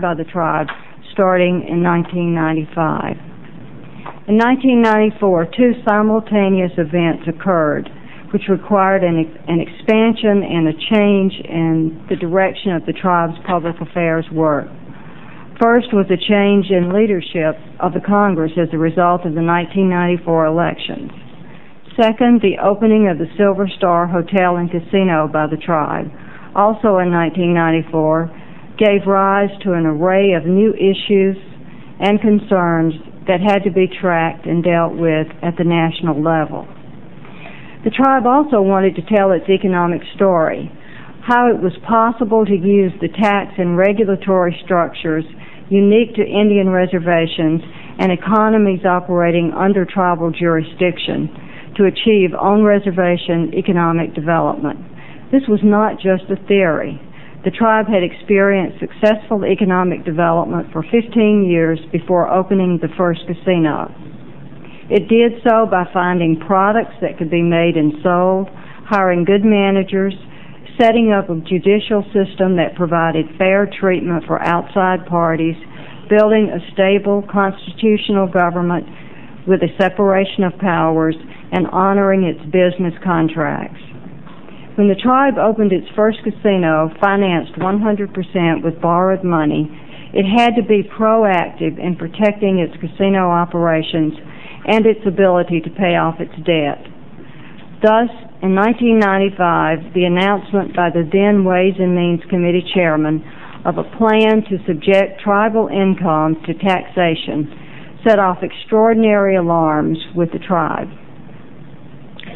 by 0.00 0.14
the 0.14 0.24
tribe 0.24 0.68
starting 1.12 1.66
in 1.68 1.82
1995. 1.82 3.16
In 4.28 4.38
1994, 4.38 5.46
two 5.56 5.72
simultaneous 5.84 6.72
events 6.78 7.28
occurred 7.28 7.90
which 8.34 8.48
required 8.48 9.04
an 9.04 9.60
expansion 9.60 10.42
and 10.42 10.66
a 10.66 10.72
change 10.90 11.32
in 11.44 12.04
the 12.10 12.16
direction 12.16 12.72
of 12.72 12.84
the 12.84 12.92
tribe's 12.92 13.38
public 13.46 13.76
affairs 13.80 14.26
work. 14.32 14.66
First 15.64 15.94
was 15.94 16.04
a 16.12 16.20
change 16.20 16.68
in 16.68 16.92
leadership 16.92 17.56
of 17.80 17.96
the 17.96 18.04
Congress 18.04 18.52
as 18.60 18.68
a 18.74 18.76
result 18.76 19.24
of 19.24 19.32
the 19.32 19.40
1994 19.40 20.44
elections. 20.44 21.08
Second, 21.96 22.44
the 22.44 22.60
opening 22.60 23.08
of 23.08 23.16
the 23.16 23.32
Silver 23.40 23.64
Star 23.80 24.04
Hotel 24.04 24.60
and 24.60 24.68
Casino 24.68 25.24
by 25.24 25.48
the 25.48 25.56
tribe, 25.56 26.12
also 26.52 27.00
in 27.00 27.08
1994, 27.08 28.76
gave 28.76 29.08
rise 29.08 29.48
to 29.64 29.72
an 29.72 29.88
array 29.88 30.36
of 30.36 30.44
new 30.44 30.76
issues 30.76 31.40
and 31.96 32.20
concerns 32.20 32.92
that 33.24 33.40
had 33.40 33.64
to 33.64 33.72
be 33.72 33.88
tracked 33.88 34.44
and 34.44 34.60
dealt 34.60 34.92
with 34.92 35.32
at 35.40 35.56
the 35.56 35.64
national 35.64 36.20
level. 36.20 36.68
The 37.88 37.96
tribe 37.96 38.28
also 38.28 38.60
wanted 38.60 39.00
to 39.00 39.08
tell 39.08 39.32
its 39.32 39.48
economic 39.48 40.04
story, 40.12 40.68
how 41.24 41.48
it 41.48 41.56
was 41.56 41.72
possible 41.88 42.44
to 42.44 42.52
use 42.52 42.92
the 43.00 43.08
tax 43.08 43.56
and 43.56 43.80
regulatory 43.80 44.52
structures 44.62 45.24
unique 45.70 46.14
to 46.16 46.22
Indian 46.22 46.70
reservations 46.70 47.62
and 47.98 48.12
economies 48.12 48.84
operating 48.84 49.52
under 49.52 49.84
tribal 49.84 50.30
jurisdiction 50.30 51.28
to 51.76 51.84
achieve 51.86 52.34
on-reservation 52.34 53.54
economic 53.54 54.14
development. 54.14 54.78
This 55.32 55.42
was 55.48 55.60
not 55.62 55.96
just 55.98 56.30
a 56.30 56.36
theory. 56.46 57.00
The 57.44 57.50
tribe 57.50 57.86
had 57.86 58.02
experienced 58.02 58.80
successful 58.80 59.44
economic 59.44 60.04
development 60.04 60.72
for 60.72 60.82
15 60.82 61.44
years 61.44 61.78
before 61.92 62.32
opening 62.32 62.78
the 62.80 62.88
first 62.96 63.20
casino. 63.26 63.92
It 64.88 65.08
did 65.08 65.40
so 65.42 65.66
by 65.66 65.84
finding 65.92 66.40
products 66.40 66.96
that 67.00 67.18
could 67.18 67.30
be 67.30 67.42
made 67.42 67.76
and 67.76 67.92
sold, 68.02 68.48
hiring 68.84 69.24
good 69.24 69.44
managers, 69.44 70.14
setting 70.80 71.12
up 71.12 71.30
a 71.30 71.36
judicial 71.46 72.02
system 72.10 72.56
that 72.56 72.74
provided 72.76 73.26
fair 73.38 73.68
treatment 73.80 74.24
for 74.26 74.42
outside 74.42 75.06
parties, 75.06 75.56
building 76.08 76.50
a 76.50 76.60
stable 76.72 77.22
constitutional 77.30 78.26
government 78.26 78.86
with 79.46 79.60
a 79.62 79.72
separation 79.78 80.42
of 80.42 80.58
powers, 80.58 81.14
and 81.52 81.66
honoring 81.68 82.24
its 82.24 82.40
business 82.50 82.94
contracts. 83.04 83.80
When 84.74 84.88
the 84.88 84.98
tribe 84.98 85.38
opened 85.38 85.72
its 85.72 85.86
first 85.94 86.18
casino, 86.24 86.90
financed 87.00 87.54
100% 87.54 88.64
with 88.64 88.80
borrowed 88.80 89.22
money, 89.22 89.70
it 90.12 90.26
had 90.26 90.56
to 90.56 90.62
be 90.66 90.82
proactive 90.82 91.78
in 91.78 91.94
protecting 91.94 92.58
its 92.58 92.74
casino 92.80 93.30
operations 93.30 94.14
and 94.66 94.86
its 94.86 95.06
ability 95.06 95.60
to 95.60 95.70
pay 95.70 95.94
off 95.94 96.18
its 96.18 96.34
debt. 96.42 96.82
Thus, 97.82 98.10
in 98.44 98.52
1995, 98.52 99.96
the 99.96 100.04
announcement 100.04 100.76
by 100.76 100.92
the 100.92 101.08
then 101.08 101.48
Ways 101.48 101.80
and 101.80 101.96
Means 101.96 102.20
Committee 102.28 102.60
chairman 102.76 103.24
of 103.64 103.80
a 103.80 103.88
plan 103.96 104.44
to 104.44 104.60
subject 104.68 105.16
tribal 105.24 105.72
income 105.72 106.36
to 106.44 106.52
taxation 106.52 107.48
set 108.04 108.20
off 108.20 108.44
extraordinary 108.44 109.36
alarms 109.36 109.96
with 110.14 110.28
the 110.36 110.44
tribe. 110.44 110.92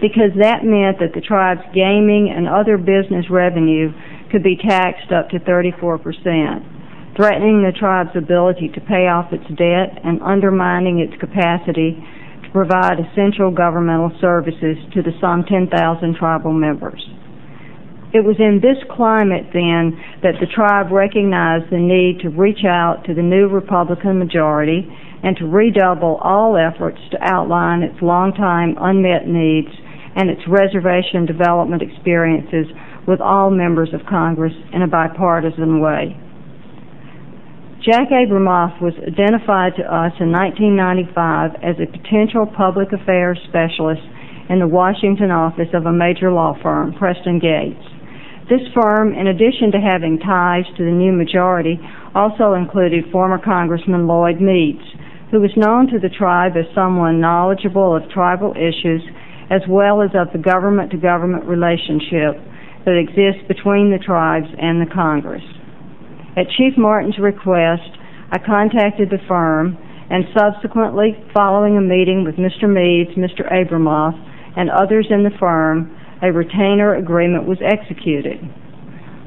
Because 0.00 0.32
that 0.40 0.64
meant 0.64 0.96
that 1.04 1.12
the 1.12 1.20
tribe's 1.20 1.68
gaming 1.76 2.32
and 2.32 2.48
other 2.48 2.80
business 2.80 3.28
revenue 3.28 3.92
could 4.32 4.42
be 4.42 4.56
taxed 4.56 5.12
up 5.12 5.28
to 5.28 5.38
34%, 5.44 7.20
threatening 7.20 7.60
the 7.60 7.76
tribe's 7.76 8.16
ability 8.16 8.72
to 8.72 8.80
pay 8.80 9.12
off 9.12 9.28
its 9.28 9.44
debt 9.60 10.00
and 10.00 10.24
undermining 10.24 11.04
its 11.04 11.20
capacity 11.20 12.00
to 12.49 12.52
provide 12.52 12.97
essential 12.99 13.50
governmental 13.52 14.11
services 14.21 14.76
to 14.95 15.02
the 15.02 15.12
some 15.21 15.45
10,000 15.45 15.69
tribal 16.17 16.52
members. 16.52 17.05
It 18.09 18.25
was 18.25 18.40
in 18.40 18.64
this 18.64 18.81
climate 18.97 19.52
then 19.52 19.93
that 20.25 20.40
the 20.40 20.49
tribe 20.49 20.90
recognized 20.90 21.69
the 21.71 21.76
need 21.76 22.25
to 22.25 22.31
reach 22.33 22.64
out 22.64 23.05
to 23.05 23.12
the 23.12 23.21
new 23.23 23.49
Republican 23.49 24.19
majority 24.19 24.88
and 25.23 25.37
to 25.37 25.45
redouble 25.45 26.17
all 26.23 26.57
efforts 26.57 26.99
to 27.11 27.19
outline 27.21 27.83
its 27.83 28.00
longtime 28.00 28.76
unmet 28.81 29.28
needs 29.28 29.69
and 30.17 30.31
its 30.31 30.40
reservation 30.49 31.26
development 31.26 31.83
experiences 31.83 32.67
with 33.07 33.21
all 33.21 33.50
members 33.50 33.93
of 33.93 34.00
Congress 34.09 34.55
in 34.73 34.81
a 34.81 34.88
bipartisan 34.88 35.81
way. 35.81 36.17
Jack 37.85 38.11
Abramoff 38.11 38.82
was 38.82 38.94
identified 39.06 39.76
to 39.78 39.87
us 39.87 40.11
in 40.18 40.35
1995 40.35 41.62
as 41.62 41.78
a 41.78 41.87
potential 41.87 42.42
public 42.44 42.90
affairs 42.90 43.38
specialist 43.47 44.02
in 44.50 44.58
the 44.58 44.66
Washington 44.66 45.30
office 45.30 45.70
of 45.73 45.87
a 45.87 45.92
major 45.92 46.32
law 46.32 46.58
firm, 46.61 46.92
Preston 46.99 47.38
Gates. 47.38 47.78
This 48.50 48.66
firm, 48.75 49.14
in 49.14 49.28
addition 49.28 49.70
to 49.70 49.78
having 49.78 50.18
ties 50.18 50.66
to 50.76 50.82
the 50.85 50.90
new 50.90 51.12
majority, 51.12 51.78
also 52.16 52.54
included 52.54 53.12
former 53.12 53.38
Congressman 53.38 54.08
Lloyd 54.08 54.42
Meeds, 54.42 54.82
who 55.30 55.38
was 55.38 55.54
known 55.54 55.87
to 55.87 56.00
the 56.00 56.11
tribe 56.11 56.56
as 56.58 56.66
someone 56.75 57.20
knowledgeable 57.20 57.94
of 57.94 58.11
tribal 58.11 58.58
issues 58.58 59.06
as 59.54 59.62
well 59.68 60.02
as 60.02 60.11
of 60.18 60.32
the 60.32 60.42
government-to-government 60.42 61.44
relationship 61.44 62.42
that 62.85 62.99
exists 62.99 63.47
between 63.47 63.94
the 63.94 64.02
tribes 64.02 64.50
and 64.58 64.82
the 64.82 64.90
Congress. 64.92 65.47
At 66.38 66.47
Chief 66.54 66.78
Martin's 66.78 67.18
request, 67.18 67.99
I 68.30 68.38
contacted 68.38 69.11
the 69.11 69.18
firm 69.26 69.76
and 70.09 70.23
subsequently, 70.30 71.18
following 71.35 71.76
a 71.76 71.80
meeting 71.80 72.23
with 72.23 72.37
Mr. 72.37 72.71
Meeds, 72.71 73.11
Mr. 73.18 73.42
Abramoff, 73.50 74.14
and 74.57 74.71
others 74.71 75.09
in 75.11 75.25
the 75.25 75.35
firm, 75.40 75.90
a 76.23 76.30
retainer 76.30 76.95
agreement 76.95 77.49
was 77.49 77.59
executed. 77.59 78.38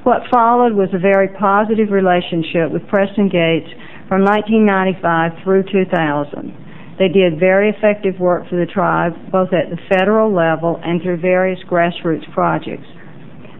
What 0.03 0.31
followed 0.31 0.71
was 0.71 0.87
a 0.93 1.03
very 1.03 1.27
positive 1.35 1.91
relationship 1.91 2.71
with 2.71 2.87
Preston 2.87 3.27
Gates 3.27 3.67
from 4.07 4.23
1995 4.23 5.43
through 5.43 5.63
2000. 5.67 6.95
They 6.97 7.09
did 7.09 7.37
very 7.37 7.75
effective 7.75 8.21
work 8.21 8.47
for 8.47 8.55
the 8.55 8.71
tribe, 8.71 9.11
both 9.31 9.51
at 9.51 9.69
the 9.69 9.83
federal 9.91 10.33
level 10.33 10.79
and 10.81 11.01
through 11.01 11.19
various 11.19 11.59
grassroots 11.67 12.31
projects. 12.31 12.87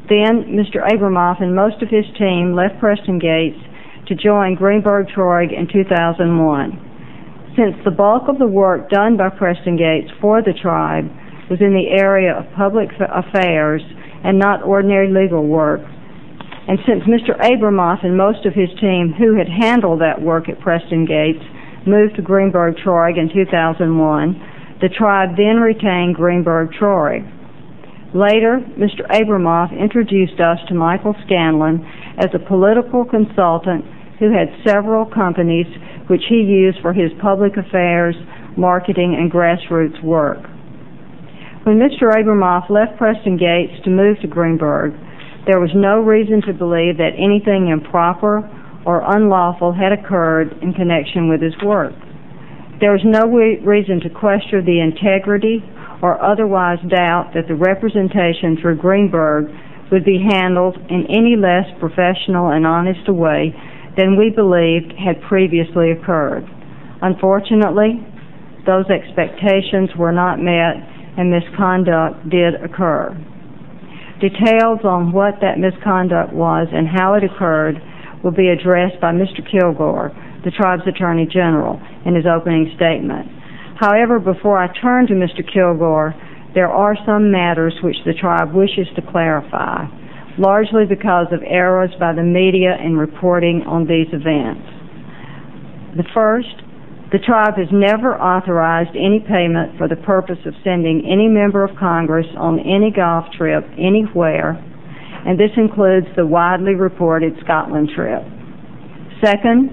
Then, 0.10 0.58
Mr. 0.58 0.81
Abramoff 0.81 1.41
and 1.41 1.55
most 1.55 1.81
of 1.81 1.89
his 1.89 2.05
team 2.17 2.53
left 2.53 2.79
Preston 2.79 3.20
Gates 3.20 3.60
to 4.08 4.15
join 4.15 4.55
Greenberg 4.55 5.08
Traurig 5.08 5.53
in 5.53 5.67
2001. 5.72 7.53
Since 7.55 7.75
the 7.84 7.91
bulk 7.91 8.27
of 8.27 8.39
the 8.39 8.48
work 8.48 8.89
done 8.89 9.17
by 9.17 9.29
Preston 9.29 9.77
Gates 9.77 10.12
for 10.20 10.41
the 10.41 10.53
tribe 10.53 11.05
was 11.50 11.62
in 11.62 11.74
the 11.74 11.91
area 11.91 12.34
of 12.34 12.46
public 12.55 12.89
affairs 13.00 13.81
and 14.24 14.39
not 14.39 14.63
ordinary 14.63 15.12
legal 15.12 15.46
work, 15.46 15.81
and 16.67 16.79
since 16.86 17.03
Mr. 17.03 17.38
Abramoff 17.39 18.03
and 18.03 18.15
most 18.15 18.46
of 18.46 18.53
his 18.53 18.70
team 18.79 19.13
who 19.17 19.36
had 19.36 19.50
handled 19.50 20.00
that 20.01 20.22
work 20.22 20.48
at 20.48 20.60
Preston 20.62 21.05
Gates 21.05 21.43
moved 21.86 22.15
to 22.15 22.22
Greenberg 22.22 22.75
Traurig 22.77 23.17
in 23.17 23.29
2001, 23.34 24.77
the 24.79 24.89
tribe 24.89 25.36
then 25.36 25.60
retained 25.60 26.15
Greenberg 26.15 26.72
Traurig. 26.72 27.27
Later, 28.13 28.60
Mr. 28.77 29.08
Abramoff 29.10 29.72
introduced 29.72 30.39
us 30.41 30.60
to 30.68 30.74
Michael 30.74 31.15
Scanlon 31.25 31.86
as 32.18 32.27
a 32.34 32.39
political 32.39 33.06
consultant 33.06 33.86
who 34.20 34.32
had 34.32 34.51
several 34.68 35.06
companies 35.06 35.65
which 36.08 36.22
he 36.27 36.44
used 36.44 36.80
for 36.82 36.91
his 36.91 37.12
public 37.22 37.56
affairs, 37.56 38.15
marketing, 38.58 39.15
and 39.18 39.32
grassroots 39.32 40.03
work. 40.03 40.44
When 41.63 41.80
Mr. 41.80 42.12
Abramoff 42.12 42.70
left 42.70 42.98
Preston 42.98 43.38
Gates 43.38 43.82
to 43.86 43.89
move 43.89 44.20
to 44.22 44.27
Greenberg, 44.27 44.91
there 45.48 45.62
was 45.62 45.72
no 45.74 46.01
reason 46.01 46.41
to 46.48 46.53
believe 46.53 46.98
that 46.98 47.15
anything 47.18 47.70
improper 47.70 48.44
or 48.86 49.03
unlawful 49.15 49.72
had 49.72 49.94
occurred 49.94 50.51
in 50.62 50.74
connection 50.74 51.30
with 51.30 51.41
his 51.41 51.53
work. 51.63 51.94
There 52.82 52.91
was 52.91 53.06
no 53.06 53.30
reason 53.30 54.01
to 54.01 54.10
question 54.10 54.65
the 54.65 54.82
integrity 54.82 55.63
or 56.01 56.22
otherwise 56.22 56.79
doubt 56.89 57.31
that 57.34 57.48
the 57.48 57.55
representation 57.55 58.58
through 58.62 58.77
Greenberg 58.77 59.46
would 59.91 60.05
be 60.05 60.24
handled 60.31 60.77
in 60.89 61.05
any 61.10 61.36
less 61.36 61.67
professional 61.79 62.50
and 62.50 62.65
honest 62.65 63.08
a 63.08 63.13
way 63.13 63.53
than 63.98 64.17
we 64.17 64.29
believed 64.29 64.93
had 64.98 65.22
previously 65.27 65.91
occurred. 65.91 66.48
Unfortunately, 67.01 68.00
those 68.65 68.86
expectations 68.89 69.89
were 69.98 70.13
not 70.13 70.39
met 70.39 70.79
and 71.17 71.29
misconduct 71.29 72.29
did 72.29 72.55
occur. 72.63 73.12
Details 74.22 74.79
on 74.86 75.12
what 75.12 75.41
that 75.41 75.58
misconduct 75.58 76.31
was 76.31 76.67
and 76.72 76.88
how 76.88 77.15
it 77.15 77.24
occurred 77.24 77.75
will 78.24 78.31
be 78.31 78.50
addressed 78.50 79.01
by 79.01 79.12
Mr. 79.12 79.41
Kilgore, 79.41 80.13
the 80.46 80.51
tribe's 80.51 80.86
Attorney 80.88 81.25
General, 81.25 81.81
in 82.05 82.15
his 82.15 82.25
opening 82.25 82.72
statement. 82.75 83.27
However, 83.81 84.19
before 84.19 84.59
I 84.61 84.69
turn 84.79 85.07
to 85.07 85.13
Mr. 85.13 85.41
Kilgore, 85.41 86.13
there 86.53 86.69
are 86.69 86.95
some 87.03 87.31
matters 87.31 87.73
which 87.81 87.97
the 88.05 88.13
tribe 88.13 88.53
wishes 88.53 88.85
to 88.95 89.01
clarify, 89.01 89.89
largely 90.38 90.85
because 90.85 91.27
of 91.33 91.41
errors 91.41 91.89
by 92.00 92.13
the 92.13 92.21
media 92.21 92.77
in 92.77 92.95
reporting 92.95 93.63
on 93.65 93.88
these 93.88 94.07
events. 94.13 94.61
The 95.97 96.05
first, 96.13 96.61
the 97.11 97.19
tribe 97.25 97.57
has 97.57 97.67
never 97.73 98.13
authorized 98.21 98.95
any 98.95 99.19
payment 99.19 99.79
for 99.79 99.89
the 99.89 100.00
purpose 100.05 100.39
of 100.45 100.53
sending 100.63 101.01
any 101.03 101.27
member 101.27 101.63
of 101.63 101.75
Congress 101.75 102.27
on 102.38 102.59
any 102.59 102.93
golf 102.93 103.25
trip 103.35 103.65
anywhere 103.81 104.61
and 105.25 105.39
this 105.39 105.51
includes 105.57 106.07
the 106.15 106.25
widely 106.25 106.73
reported 106.73 107.33
Scotland 107.43 107.89
trip. 107.95 108.23
Second, 109.23 109.69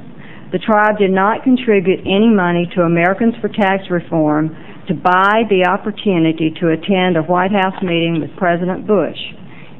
the 0.52 0.58
tribe 0.58 0.98
did 0.98 1.10
not 1.10 1.44
contribute 1.44 2.00
any 2.00 2.28
money 2.28 2.68
to 2.74 2.82
Americans 2.82 3.34
for 3.40 3.48
Tax 3.48 3.84
Reform 3.90 4.48
to 4.88 4.94
buy 4.94 5.44
the 5.50 5.68
opportunity 5.68 6.50
to 6.60 6.72
attend 6.72 7.16
a 7.16 7.22
White 7.22 7.52
House 7.52 7.76
meeting 7.82 8.20
with 8.20 8.34
President 8.38 8.86
Bush. 8.86 9.18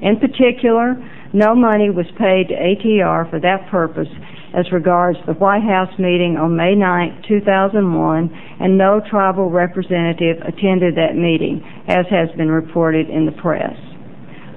In 0.02 0.20
particular, 0.20 0.94
no 1.32 1.54
money 1.54 1.88
was 1.88 2.06
paid 2.18 2.48
to 2.48 2.54
ATR 2.54 3.28
for 3.30 3.40
that 3.40 3.68
purpose 3.70 4.08
as 4.54 4.70
regards 4.72 5.18
the 5.26 5.34
White 5.34 5.62
House 5.62 5.92
meeting 5.98 6.36
on 6.36 6.56
May 6.56 6.74
9, 6.74 7.24
2001, 7.28 8.30
and 8.60 8.78
no 8.78 9.00
tribal 9.10 9.50
representative 9.50 10.36
attended 10.44 10.96
that 10.96 11.16
meeting, 11.16 11.64
as 11.88 12.06
has 12.10 12.28
been 12.36 12.50
reported 12.50 13.08
in 13.08 13.26
the 13.26 13.32
press. 13.32 13.76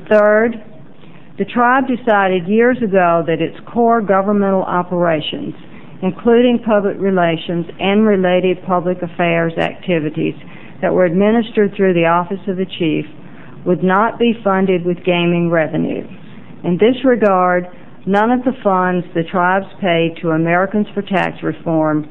Third, 0.09 0.55
the 1.37 1.45
tribe 1.45 1.85
decided 1.87 2.47
years 2.47 2.77
ago 2.77 3.23
that 3.27 3.41
its 3.41 3.57
core 3.71 4.01
governmental 4.01 4.63
operations, 4.63 5.55
including 6.01 6.59
public 6.65 6.97
relations 6.99 7.65
and 7.79 8.05
related 8.05 8.57
public 8.65 9.01
affairs 9.01 9.53
activities 9.57 10.35
that 10.81 10.93
were 10.93 11.05
administered 11.05 11.73
through 11.75 11.93
the 11.93 12.05
Office 12.05 12.41
of 12.47 12.57
the 12.57 12.65
Chief, 12.65 13.05
would 13.65 13.83
not 13.83 14.17
be 14.17 14.33
funded 14.43 14.83
with 14.85 15.03
gaming 15.05 15.49
revenue. 15.51 16.07
In 16.63 16.77
this 16.77 17.05
regard, 17.05 17.67
none 18.07 18.31
of 18.31 18.43
the 18.43 18.57
funds 18.63 19.05
the 19.13 19.23
tribes 19.29 19.67
paid 19.79 20.17
to 20.21 20.31
Americans 20.31 20.87
for 20.93 21.03
Tax 21.03 21.43
Reform 21.43 22.09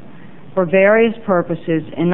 for 0.54 0.64
various 0.66 1.14
purposes 1.26 1.82
in 1.96 2.06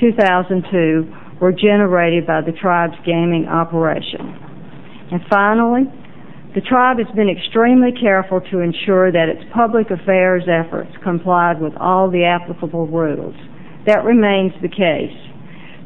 1999-2002 0.00 1.40
were 1.40 1.52
generated 1.52 2.26
by 2.26 2.40
the 2.42 2.52
tribe's 2.52 2.96
gaming 3.06 3.46
operation. 3.48 4.36
And 5.10 5.20
finally, 5.30 5.84
the 6.54 6.60
tribe 6.60 6.98
has 6.98 7.06
been 7.14 7.30
extremely 7.30 7.92
careful 7.92 8.40
to 8.50 8.58
ensure 8.58 9.12
that 9.12 9.28
its 9.30 9.42
public 9.54 9.90
affairs 9.90 10.42
efforts 10.50 10.90
complied 11.02 11.60
with 11.60 11.74
all 11.78 12.10
the 12.10 12.24
applicable 12.24 12.88
rules. 12.88 13.36
That 13.86 14.02
remains 14.02 14.50
the 14.60 14.68
case. 14.68 15.14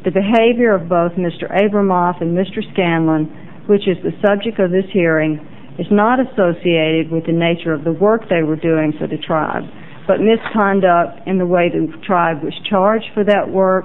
The 0.04 0.10
behavior 0.10 0.72
of 0.72 0.88
both 0.88 1.12
Mr. 1.20 1.52
Abramoff 1.52 2.22
and 2.22 2.32
Mr. 2.32 2.64
Scanlon, 2.72 3.28
which 3.68 3.86
is 3.86 4.00
the 4.00 4.16
subject 4.24 4.58
of 4.58 4.70
this 4.70 4.88
hearing, 4.90 5.36
is 5.78 5.86
not 5.90 6.16
associated 6.18 7.12
with 7.12 7.26
the 7.26 7.36
nature 7.36 7.74
of 7.74 7.84
the 7.84 7.92
work 7.92 8.22
they 8.30 8.42
were 8.42 8.56
doing 8.56 8.92
for 8.98 9.06
the 9.06 9.18
tribe, 9.18 9.64
but 10.06 10.20
misconduct 10.20 11.28
in 11.28 11.36
the 11.36 11.46
way 11.46 11.68
the 11.68 11.92
tribe 12.06 12.42
was 12.42 12.54
charged 12.68 13.12
for 13.12 13.24
that 13.24 13.50
work 13.50 13.84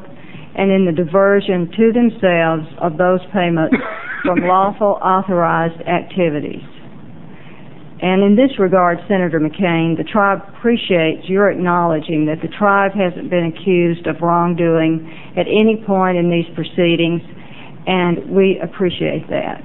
and 0.56 0.72
in 0.72 0.86
the 0.86 0.96
diversion 0.96 1.68
to 1.76 1.92
themselves 1.92 2.68
of 2.80 2.96
those 2.96 3.20
payments 3.34 3.76
from 4.24 4.40
lawful 4.42 5.00
authorized 5.02 5.82
activities. 5.88 6.64
And 8.02 8.24
in 8.24 8.36
this 8.36 8.58
regard, 8.58 9.00
Senator 9.10 9.40
McCain, 9.40 9.98
the 9.98 10.06
tribe 10.06 10.40
appreciates 10.56 11.28
your 11.28 11.52
acknowledging 11.52 12.26
that 12.28 12.40
the 12.42 12.48
tribe 12.48 12.94
hasn't 12.94 13.30
been 13.30 13.52
accused 13.52 14.08
of 14.08 14.22
wrongdoing 14.22 15.04
at 15.36 15.48
any 15.48 15.84
point 15.86 16.18
in 16.18 16.32
these 16.32 16.48
proceedings, 16.56 17.22
and 17.88 18.32
we 18.32 18.58
appreciate 18.64 19.28
that. 19.30 19.60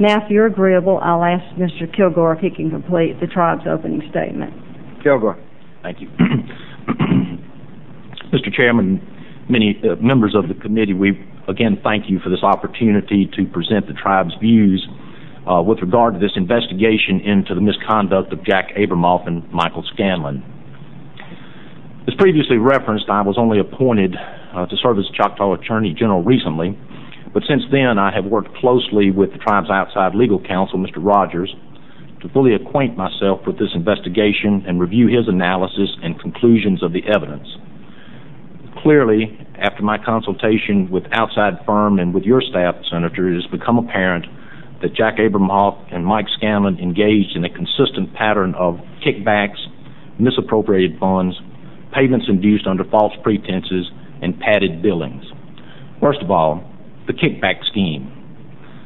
Now, 0.00 0.24
if 0.24 0.30
you're 0.30 0.46
agreeable, 0.46 0.98
I'll 0.98 1.22
ask 1.22 1.44
Mr. 1.54 1.86
Kilgore 1.94 2.34
if 2.34 2.40
he 2.40 2.50
can 2.50 2.70
complete 2.70 3.20
the 3.20 3.28
tribe's 3.28 3.66
opening 3.68 4.02
statement. 4.10 4.52
Kilgore. 5.04 5.38
Thank 5.82 6.00
you. 6.00 6.08
Mr. 8.32 8.52
Chairman, 8.52 9.00
many 9.48 9.80
uh, 9.84 9.94
members 10.02 10.34
of 10.34 10.48
the 10.48 10.54
committee, 10.54 10.94
we 10.94 11.12
again 11.50 11.78
thank 11.82 12.08
you 12.08 12.18
for 12.20 12.30
this 12.30 12.42
opportunity 12.42 13.28
to 13.36 13.44
present 13.46 13.86
the 13.86 13.92
tribe's 13.92 14.34
views 14.40 14.86
uh, 15.50 15.60
with 15.60 15.80
regard 15.80 16.14
to 16.14 16.20
this 16.20 16.32
investigation 16.36 17.20
into 17.20 17.54
the 17.54 17.60
misconduct 17.60 18.32
of 18.32 18.44
Jack 18.44 18.70
Abramoff 18.76 19.26
and 19.26 19.50
Michael 19.52 19.84
Scanlon. 19.92 20.44
As 22.06 22.14
previously 22.14 22.56
referenced, 22.56 23.08
I 23.10 23.22
was 23.22 23.36
only 23.38 23.58
appointed 23.58 24.16
uh, 24.16 24.66
to 24.66 24.76
serve 24.82 24.98
as 24.98 25.04
Choctaw 25.14 25.54
Attorney 25.54 25.94
General 25.96 26.22
recently, 26.22 26.78
but 27.32 27.42
since 27.48 27.62
then 27.70 27.98
I 27.98 28.14
have 28.14 28.24
worked 28.24 28.54
closely 28.56 29.10
with 29.10 29.32
the 29.32 29.38
tribe's 29.38 29.70
outside 29.70 30.14
legal 30.14 30.40
counsel, 30.40 30.78
Mr. 30.78 30.98
Rogers, 30.98 31.54
to 32.22 32.28
fully 32.30 32.54
acquaint 32.54 32.96
myself 32.96 33.40
with 33.46 33.58
this 33.58 33.70
investigation 33.74 34.64
and 34.66 34.80
review 34.80 35.06
his 35.06 35.26
analysis 35.26 35.90
and 36.02 36.20
conclusions 36.20 36.82
of 36.82 36.92
the 36.92 37.02
evidence. 37.08 37.48
Clearly, 38.82 39.38
after 39.60 39.82
my 39.82 39.98
consultation 39.98 40.90
with 40.90 41.04
outside 41.12 41.54
firm 41.66 41.98
and 41.98 42.14
with 42.14 42.24
your 42.24 42.40
staff, 42.40 42.74
Senator, 42.90 43.28
it 43.28 43.42
has 43.42 43.50
become 43.50 43.78
apparent 43.78 44.26
that 44.80 44.94
Jack 44.94 45.18
Abramoff 45.18 45.76
and 45.92 46.06
Mike 46.06 46.26
Scanlon 46.36 46.78
engaged 46.78 47.36
in 47.36 47.44
a 47.44 47.50
consistent 47.50 48.14
pattern 48.14 48.54
of 48.54 48.80
kickbacks, 49.04 49.58
misappropriated 50.18 50.98
funds, 50.98 51.36
payments 51.92 52.26
induced 52.28 52.66
under 52.66 52.84
false 52.84 53.12
pretenses, 53.22 53.90
and 54.22 54.38
padded 54.40 54.82
billings. 54.82 55.24
First 56.00 56.22
of 56.22 56.30
all, 56.30 56.64
the 57.06 57.12
kickback 57.12 57.64
scheme. 57.70 58.16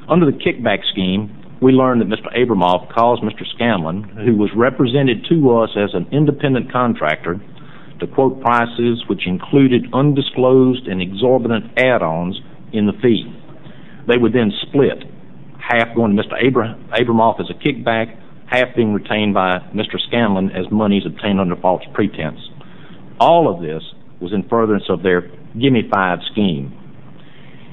Under 0.09 0.27
the 0.27 0.37
kickback 0.37 0.81
scheme, 0.91 1.31
we 1.63 1.73
learned 1.73 2.01
that 2.01 2.09
Mr. 2.09 2.35
Abramoff 2.37 2.93
caused 2.93 3.23
Mr. 3.23 3.47
Scanlon, 3.55 4.03
who 4.25 4.37
was 4.37 4.51
represented 4.57 5.25
to 5.29 5.57
us 5.57 5.71
as 5.77 5.95
an 5.95 6.07
independent 6.13 6.73
contractor, 6.73 7.41
to 8.01 8.07
quote 8.07 8.41
prices 8.41 9.05
which 9.09 9.27
included 9.27 9.87
undisclosed 9.93 10.87
and 10.87 11.01
exorbitant 11.01 11.79
add-ons 11.79 12.41
in 12.73 12.87
the 12.87 12.93
fee. 13.01 13.25
They 14.09 14.19
would 14.19 14.33
then 14.33 14.53
split, 14.63 15.05
half 15.59 15.95
going 15.95 16.17
to 16.17 16.23
Mr. 16.23 16.35
Abramoff 16.35 17.41
as 17.41 17.51
a 17.51 17.55
kickback, 17.55 18.21
half 18.47 18.75
being 18.77 18.93
retained 18.93 19.35
by 19.35 19.59
Mr. 19.75 19.99
Scanlon 20.09 20.51
as 20.51 20.71
monies 20.71 21.05
obtained 21.07 21.41
under 21.41 21.57
false 21.57 21.83
pretense. 21.95 22.41
All 23.19 23.53
of 23.53 23.63
this 23.63 23.83
was 24.21 24.33
in 24.33 24.49
furtherance 24.49 24.85
of 24.89 25.03
their 25.03 25.23
Gimme 25.59 25.89
Five 25.93 26.19
scheme. 26.33 26.81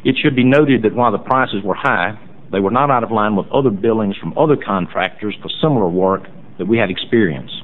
It 0.04 0.16
should 0.22 0.36
be 0.36 0.44
noted 0.44 0.84
that 0.84 0.96
while 0.96 1.12
the 1.12 1.18
prices 1.18 1.64
were 1.64 1.76
high, 1.76 2.18
they 2.52 2.60
were 2.60 2.72
not 2.72 2.92
out 2.92 3.04
of 3.04 3.12
line 3.12 3.36
with 3.36 3.48
other 3.48 3.70
billings 3.70 4.16
from 4.18 4.38
other 4.38 4.56
contractors 4.56 5.36
for 5.42 5.50
similar 5.62 5.88
work 5.88 6.24
that 6.58 6.68
we 6.68 6.78
had 6.78 6.90
experienced. 6.90 7.56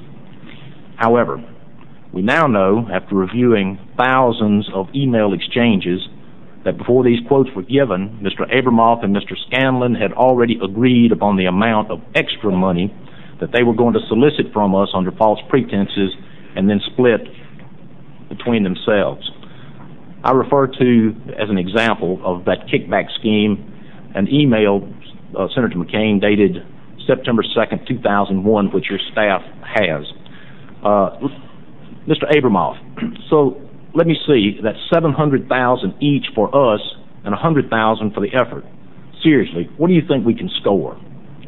However, 0.98 1.44
we 2.18 2.24
now 2.24 2.48
know, 2.48 2.90
after 2.92 3.14
reviewing 3.14 3.78
thousands 3.96 4.68
of 4.74 4.88
email 4.96 5.34
exchanges, 5.34 6.02
that 6.66 6.76
before 6.76 7.04
these 7.04 7.20
quotes 7.28 7.48
were 7.56 7.62
given, 7.62 8.26
Mr. 8.26 8.42
Abramoff 8.52 9.06
and 9.06 9.16
Mr. 9.16 9.38
Scanlon 9.46 9.94
had 9.94 10.14
already 10.14 10.58
agreed 10.58 11.12
upon 11.12 11.38
the 11.38 11.46
amount 11.46 11.92
of 11.92 12.02
extra 12.16 12.52
money 12.52 12.92
that 13.40 13.52
they 13.54 13.62
were 13.62 13.76
going 13.76 13.94
to 13.94 14.00
solicit 14.10 14.52
from 14.52 14.74
us 14.74 14.90
under 14.96 15.12
false 15.12 15.38
pretenses 15.48 16.10
and 16.56 16.68
then 16.68 16.82
split 16.92 17.22
between 18.30 18.64
themselves. 18.64 19.30
I 20.24 20.32
refer 20.32 20.66
to, 20.66 21.16
as 21.38 21.52
an 21.52 21.60
example 21.60 22.20
of 22.26 22.46
that 22.46 22.66
kickback 22.66 23.14
scheme, 23.20 23.62
an 24.16 24.28
email 24.28 24.92
uh, 25.38 25.50
Senator 25.54 25.78
McCain 25.78 26.20
dated 26.20 26.66
September 27.06 27.44
2, 27.44 27.78
2001, 27.88 28.72
which 28.72 28.86
your 28.90 29.00
staff 29.12 29.44
has. 29.62 30.02
Uh, 30.84 31.20
Mr. 32.08 32.24
Abramoff, 32.32 32.78
so 33.30 33.62
let 33.94 34.08
me 34.08 34.16
see, 34.28 34.60
that's 34.64 34.78
700,000 34.94 35.96
each 36.02 36.26
for 36.36 36.48
us 36.56 36.82
and 37.24 37.34
100,000 37.34 38.14
for 38.14 38.22
the 38.22 38.30
effort. 38.34 38.64
Seriously, 39.24 39.70
what 39.78 39.88
do 39.88 39.94
you 39.94 40.02
think 40.08 40.26
we 40.26 40.36
can 40.36 40.50
score? 40.62 41.00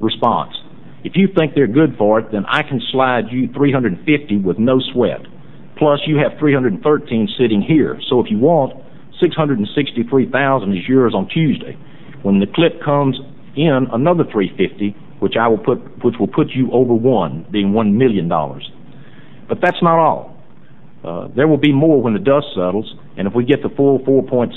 Response, 0.02 0.56
if 1.04 1.14
you 1.16 1.28
think 1.34 1.56
they're 1.56 1.68
good 1.68 1.96
for 1.98 2.20
it, 2.20 2.32
then 2.32 2.46
I 2.46 2.64
can 2.64 2.82
slide 2.92 3.32
you 3.32 3.48
$350,000 3.50 4.44
with 4.44 4.60
no 4.60 4.80
sweat. 4.92 5.22
Plus, 5.78 6.02
you 6.06 6.18
have 6.18 6.34
$313,000 6.40 7.38
sitting 7.38 7.62
here. 7.62 8.00
So 8.10 8.20
if 8.20 8.30
you 8.30 8.38
want, 8.38 8.74
663,000 9.22 10.74
is 10.74 10.88
yours 10.88 11.14
on 11.16 11.30
Tuesday. 11.30 11.78
When 12.22 12.40
the 12.40 12.48
clip 12.48 12.82
comes 12.84 13.18
in, 13.56 13.88
another 13.94 14.26
$350,000, 14.26 16.04
which 16.04 16.16
will 16.20 16.28
put 16.28 16.50
you 16.50 16.70
over 16.72 16.94
one, 16.94 17.46
being 17.50 17.72
$1 17.72 17.94
million. 17.94 18.28
But 18.28 19.60
that's 19.62 19.82
not 19.82 20.00
all. 20.00 20.39
Uh, 21.04 21.28
there 21.36 21.48
will 21.48 21.58
be 21.58 21.72
more 21.72 22.02
when 22.02 22.14
the 22.14 22.20
dust 22.20 22.48
settles, 22.54 22.94
and 23.18 23.28
if 23.28 23.34
we 23.34 23.46
get 23.46 23.64
the 23.64 23.70
full 23.70 24.00
4.6, 24.00 24.52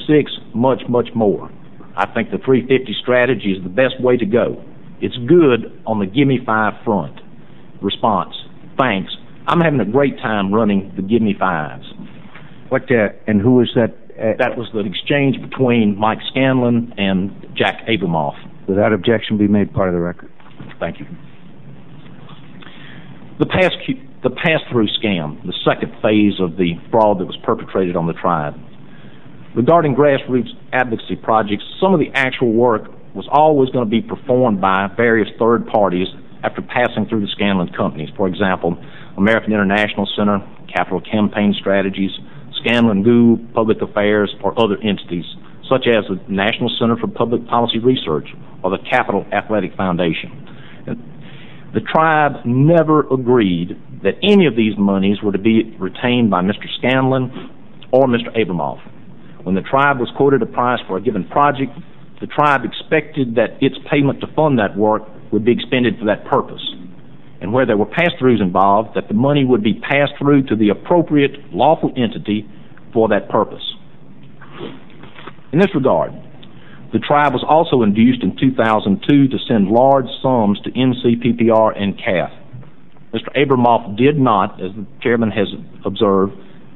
much, 0.54 0.82
much 0.88 1.08
more. 1.14 1.50
I 1.96 2.12
think 2.12 2.30
the 2.30 2.38
$350,000 2.38 2.94
strategy 3.00 3.52
is 3.52 3.62
the 3.62 3.68
best 3.68 4.00
way 4.00 4.16
to 4.16 4.26
go. 4.26 4.62
It's 5.00 5.16
good 5.28 5.82
on 5.86 5.98
the 5.98 6.06
Gimme 6.06 6.40
Five 6.44 6.74
front. 6.84 7.20
Response, 7.80 8.34
thanks. 8.78 9.12
I'm 9.46 9.60
having 9.60 9.80
a 9.80 9.84
great 9.84 10.16
time 10.18 10.54
running 10.54 10.92
the 10.96 11.02
Gimme 11.02 11.34
Fives. 11.38 11.84
Uh, 12.70 12.76
and 13.26 13.40
who 13.40 13.56
was 13.56 13.70
that? 13.74 13.94
Uh, 14.12 14.36
that 14.38 14.56
was 14.56 14.68
the 14.72 14.80
exchange 14.80 15.40
between 15.42 15.98
Mike 15.98 16.18
Scanlon 16.30 16.94
and 16.96 17.30
Jack 17.56 17.86
Abramoff. 17.86 18.36
Will 18.68 18.76
that 18.76 18.92
objection 18.92 19.36
be 19.36 19.48
made 19.48 19.72
part 19.74 19.88
of 19.88 19.94
the 19.94 20.00
record? 20.00 20.30
Thank 20.78 21.00
you. 21.00 21.06
The 23.38 23.46
pass-through 24.30 24.88
scam, 25.02 25.42
the 25.44 25.54
second 25.64 25.92
phase 26.02 26.38
of 26.38 26.56
the 26.56 26.74
fraud 26.90 27.18
that 27.18 27.26
was 27.26 27.36
perpetrated 27.42 27.96
on 27.96 28.06
the 28.06 28.12
tribe. 28.12 28.54
Regarding 29.54 29.94
grassroots 29.94 30.48
advocacy 30.72 31.16
projects, 31.16 31.64
some 31.80 31.92
of 31.92 32.00
the 32.00 32.10
actual 32.14 32.52
work 32.52 32.88
was 33.14 33.28
always 33.30 33.68
going 33.70 33.84
to 33.84 33.90
be 33.90 34.00
performed 34.00 34.60
by 34.60 34.88
various 34.96 35.28
third 35.38 35.66
parties 35.66 36.08
after 36.42 36.62
passing 36.62 37.06
through 37.06 37.20
the 37.20 37.30
Scanlon 37.32 37.68
companies. 37.76 38.08
For 38.16 38.26
example, 38.28 38.76
American 39.16 39.52
International 39.52 40.08
Center, 40.16 40.40
Capitol 40.72 41.00
Campaign 41.00 41.54
Strategies, 41.58 42.10
Scanlon 42.62 43.02
Gould, 43.02 43.52
Public 43.54 43.82
Affairs, 43.82 44.34
or 44.42 44.58
other 44.58 44.78
entities, 44.82 45.26
such 45.68 45.86
as 45.86 46.04
the 46.08 46.18
National 46.28 46.70
Center 46.78 46.96
for 46.96 47.08
Public 47.08 47.46
Policy 47.46 47.78
Research 47.78 48.28
or 48.62 48.70
the 48.70 48.78
Capital 48.88 49.26
Athletic 49.32 49.76
Foundation. 49.76 50.51
The 51.74 51.80
tribe 51.80 52.44
never 52.44 53.00
agreed 53.08 53.80
that 54.02 54.14
any 54.22 54.46
of 54.46 54.56
these 54.56 54.76
monies 54.76 55.22
were 55.22 55.32
to 55.32 55.38
be 55.38 55.74
retained 55.78 56.30
by 56.30 56.42
Mr. 56.42 56.68
Scanlon 56.78 57.50
or 57.92 58.06
Mr. 58.06 58.28
Abramoff. 58.36 58.78
When 59.42 59.54
the 59.54 59.62
tribe 59.62 59.98
was 59.98 60.10
quoted 60.16 60.42
a 60.42 60.46
price 60.46 60.80
for 60.86 60.98
a 60.98 61.00
given 61.00 61.26
project, 61.28 61.72
the 62.20 62.26
tribe 62.26 62.60
expected 62.64 63.36
that 63.36 63.56
its 63.60 63.74
payment 63.90 64.20
to 64.20 64.26
fund 64.36 64.58
that 64.58 64.76
work 64.76 65.02
would 65.32 65.44
be 65.44 65.52
expended 65.52 65.98
for 65.98 66.04
that 66.04 66.24
purpose. 66.26 66.62
And 67.40 67.52
where 67.52 67.66
there 67.66 67.76
were 67.76 67.86
pass-throughs 67.86 68.40
involved, 68.40 68.90
that 68.94 69.08
the 69.08 69.14
money 69.14 69.44
would 69.44 69.62
be 69.62 69.80
passed 69.80 70.12
through 70.18 70.44
to 70.46 70.56
the 70.56 70.68
appropriate 70.68 71.52
lawful 71.52 71.92
entity 71.96 72.48
for 72.92 73.08
that 73.08 73.28
purpose. 73.30 73.64
In 75.52 75.58
this 75.58 75.74
regard, 75.74 76.12
the 76.92 76.98
tribe 76.98 77.32
was 77.32 77.44
also 77.48 77.82
induced 77.82 78.22
in 78.22 78.36
2002 78.36 79.28
to 79.28 79.38
send 79.48 79.68
large 79.68 80.08
sums 80.20 80.60
to 80.60 80.70
NCPPR 80.70 81.72
and 81.80 81.96
CAF. 81.96 82.30
Mr. 83.14 83.28
Abramoff 83.36 83.96
did 83.96 84.18
not, 84.18 84.60
as 84.60 84.72
the 84.76 84.86
chairman 85.02 85.30
has 85.30 85.48
observed, 85.84 86.32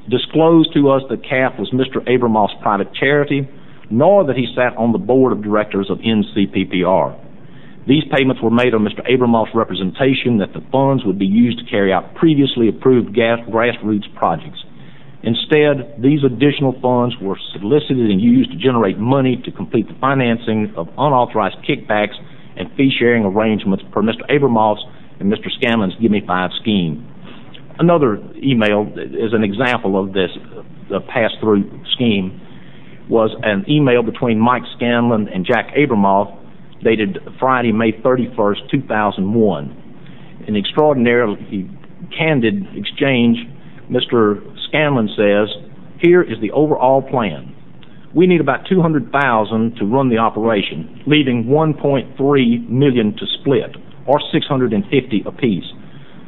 disclose 0.08 0.72
to 0.72 0.90
us 0.90 1.02
that 1.10 1.22
CAF 1.22 1.58
was 1.58 1.70
Mr. 1.70 2.00
Abramoff's 2.08 2.56
private 2.62 2.94
charity, 2.94 3.48
nor 3.90 4.24
that 4.26 4.36
he 4.36 4.46
sat 4.54 4.76
on 4.76 4.92
the 4.92 4.98
board 4.98 5.32
of 5.32 5.42
directors 5.42 5.90
of 5.90 5.98
NCPPR. 5.98 7.22
These 7.86 8.04
payments 8.10 8.42
were 8.42 8.50
made 8.50 8.74
on 8.74 8.82
Mr. 8.82 9.06
Abramoff's 9.08 9.54
representation 9.54 10.38
that 10.38 10.52
the 10.52 10.64
funds 10.72 11.04
would 11.04 11.18
be 11.18 11.26
used 11.26 11.58
to 11.58 11.70
carry 11.70 11.92
out 11.92 12.14
previously 12.14 12.68
approved 12.68 13.14
grassroots 13.14 14.12
projects. 14.16 14.64
Instead, 15.22 15.96
these 15.98 16.22
additional 16.24 16.72
funds 16.80 17.16
were 17.20 17.38
solicited 17.52 18.10
and 18.10 18.20
used 18.20 18.50
to 18.52 18.56
generate 18.58 18.98
money 18.98 19.40
to 19.44 19.50
complete 19.50 19.88
the 19.88 19.94
financing 20.00 20.72
of 20.76 20.88
unauthorized 20.98 21.56
kickbacks 21.68 22.14
and 22.56 22.68
fee-sharing 22.76 23.24
arrangements 23.24 23.84
per 23.92 24.02
Mr. 24.02 24.22
Abramoff's 24.30 24.84
and 25.18 25.32
Mr. 25.32 25.50
Scanlon's 25.58 25.94
Give 26.00 26.10
Me 26.10 26.22
Five 26.26 26.50
scheme. 26.60 27.06
Another 27.78 28.18
email 28.36 28.86
is 28.96 29.32
an 29.32 29.44
example 29.44 29.98
of 30.02 30.12
this 30.12 30.30
pass-through 31.08 31.84
scheme 31.94 32.40
was 33.08 33.30
an 33.42 33.64
email 33.68 34.02
between 34.02 34.38
Mike 34.38 34.62
Scanlon 34.76 35.28
and 35.28 35.44
Jack 35.44 35.74
Abramoff 35.76 36.36
dated 36.82 37.18
Friday, 37.38 37.72
May 37.72 37.92
31st, 37.92 38.70
2001. 38.70 40.42
In 40.46 40.54
an 40.54 40.56
extraordinarily 40.56 41.68
candid 42.16 42.66
exchange, 42.74 43.38
Mr. 43.90 44.42
Scanlon 44.68 45.08
says, 45.16 45.48
here 46.00 46.22
is 46.22 46.38
the 46.40 46.50
overall 46.52 47.02
plan. 47.02 47.54
We 48.14 48.26
need 48.26 48.40
about 48.40 48.66
200,000 48.68 49.76
to 49.76 49.84
run 49.84 50.08
the 50.08 50.18
operation, 50.18 51.02
leaving 51.06 51.44
1.3 51.44 52.68
million 52.68 53.12
to 53.16 53.26
split, 53.40 53.76
or 54.06 54.20
$650,000 54.32 55.26
apiece. 55.26 55.64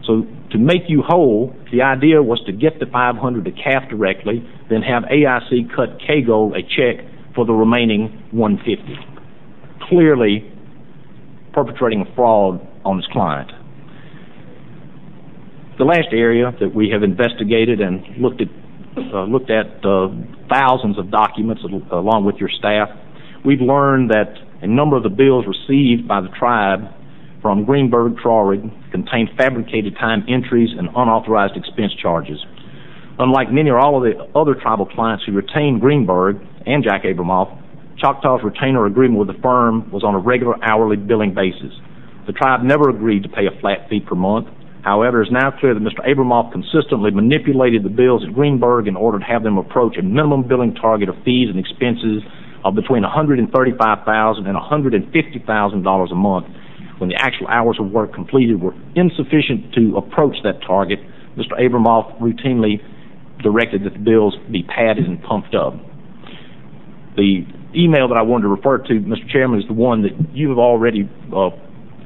So 0.06 0.26
to 0.50 0.58
make 0.58 0.82
you 0.88 1.02
whole, 1.06 1.54
the 1.72 1.82
idea 1.82 2.22
was 2.22 2.42
to 2.46 2.52
get 2.52 2.78
the 2.80 2.86
$500,000 2.86 3.44
to 3.44 3.50
CAF 3.52 3.88
directly, 3.90 4.46
then 4.70 4.82
have 4.82 5.04
AIC 5.04 5.74
cut 5.74 5.98
KGO 6.00 6.56
a 6.56 6.62
check 6.62 7.04
for 7.34 7.44
the 7.44 7.52
remaining 7.52 8.22
$150,000. 8.34 9.88
Clearly 9.88 10.50
perpetrating 11.52 12.02
a 12.02 12.14
fraud 12.14 12.60
on 12.84 12.96
his 12.96 13.06
client. 13.12 13.50
The 15.78 15.84
last 15.84 16.08
area 16.12 16.50
that 16.58 16.74
we 16.74 16.90
have 16.90 17.04
investigated 17.04 17.80
and 17.80 18.02
looked 18.18 18.40
at 18.40 18.48
uh, 18.98 19.22
looked 19.24 19.48
at 19.48 19.78
uh, 19.86 20.08
thousands 20.50 20.98
of 20.98 21.08
documents 21.08 21.62
along 21.92 22.24
with 22.24 22.34
your 22.36 22.48
staff, 22.48 22.88
we've 23.44 23.60
learned 23.60 24.10
that 24.10 24.34
a 24.60 24.66
number 24.66 24.96
of 24.96 25.04
the 25.04 25.08
bills 25.08 25.46
received 25.46 26.08
by 26.08 26.20
the 26.20 26.28
tribe 26.36 26.80
from 27.40 27.64
Greenberg 27.64 28.16
Traurig 28.16 28.60
contained 28.90 29.30
fabricated 29.38 29.94
time 29.94 30.24
entries 30.28 30.70
and 30.76 30.88
unauthorized 30.88 31.56
expense 31.56 31.92
charges. 32.02 32.44
Unlike 33.20 33.52
many 33.52 33.70
or 33.70 33.78
all 33.78 33.98
of 33.98 34.02
the 34.02 34.18
other 34.38 34.54
tribal 34.60 34.86
clients 34.86 35.24
who 35.24 35.32
retained 35.32 35.80
Greenberg 35.80 36.38
and 36.66 36.82
Jack 36.82 37.04
Abramoff, 37.04 37.54
Choctaw's 37.98 38.42
retainer 38.42 38.86
agreement 38.86 39.18
with 39.18 39.28
the 39.28 39.40
firm 39.42 39.90
was 39.90 40.02
on 40.02 40.14
a 40.14 40.18
regular 40.18 40.54
hourly 40.62 40.96
billing 40.96 41.34
basis. 41.34 41.70
The 42.26 42.32
tribe 42.32 42.62
never 42.62 42.90
agreed 42.90 43.22
to 43.22 43.28
pay 43.28 43.46
a 43.46 43.60
flat 43.60 43.88
fee 43.88 44.00
per 44.00 44.14
month. 44.14 44.48
However, 44.88 45.20
it 45.20 45.26
is 45.26 45.32
now 45.32 45.50
clear 45.50 45.74
that 45.74 45.82
Mr. 45.84 46.00
Abramoff 46.00 46.50
consistently 46.50 47.10
manipulated 47.10 47.84
the 47.84 47.90
bills 47.90 48.24
at 48.26 48.32
Greenberg 48.32 48.88
in 48.88 48.96
order 48.96 49.18
to 49.18 49.24
have 49.26 49.42
them 49.42 49.58
approach 49.58 49.98
a 49.98 50.02
minimum 50.02 50.48
billing 50.48 50.74
target 50.74 51.10
of 51.10 51.16
fees 51.26 51.50
and 51.52 51.60
expenses 51.60 52.22
of 52.64 52.74
between 52.74 53.02
$135,000 53.04 53.52
and 53.52 54.56
$150,000 54.56 56.10
a 56.10 56.14
month. 56.14 56.46
When 56.96 57.10
the 57.10 57.16
actual 57.20 57.48
hours 57.48 57.76
of 57.78 57.90
work 57.90 58.14
completed 58.14 58.62
were 58.62 58.72
insufficient 58.96 59.74
to 59.74 59.98
approach 59.98 60.36
that 60.44 60.62
target, 60.66 61.00
Mr. 61.36 61.52
Abramoff 61.60 62.18
routinely 62.18 62.80
directed 63.42 63.84
that 63.84 63.92
the 63.92 63.98
bills 63.98 64.36
be 64.50 64.62
padded 64.62 65.04
and 65.04 65.22
pumped 65.22 65.54
up. 65.54 65.74
The 67.14 67.44
email 67.76 68.08
that 68.08 68.16
I 68.16 68.22
wanted 68.22 68.44
to 68.44 68.48
refer 68.48 68.78
to, 68.78 68.94
Mr. 69.04 69.28
Chairman, 69.30 69.60
is 69.60 69.66
the 69.66 69.74
one 69.74 70.00
that 70.00 70.16
you 70.32 70.48
have 70.48 70.58
already 70.58 71.10
uh, 71.28 71.50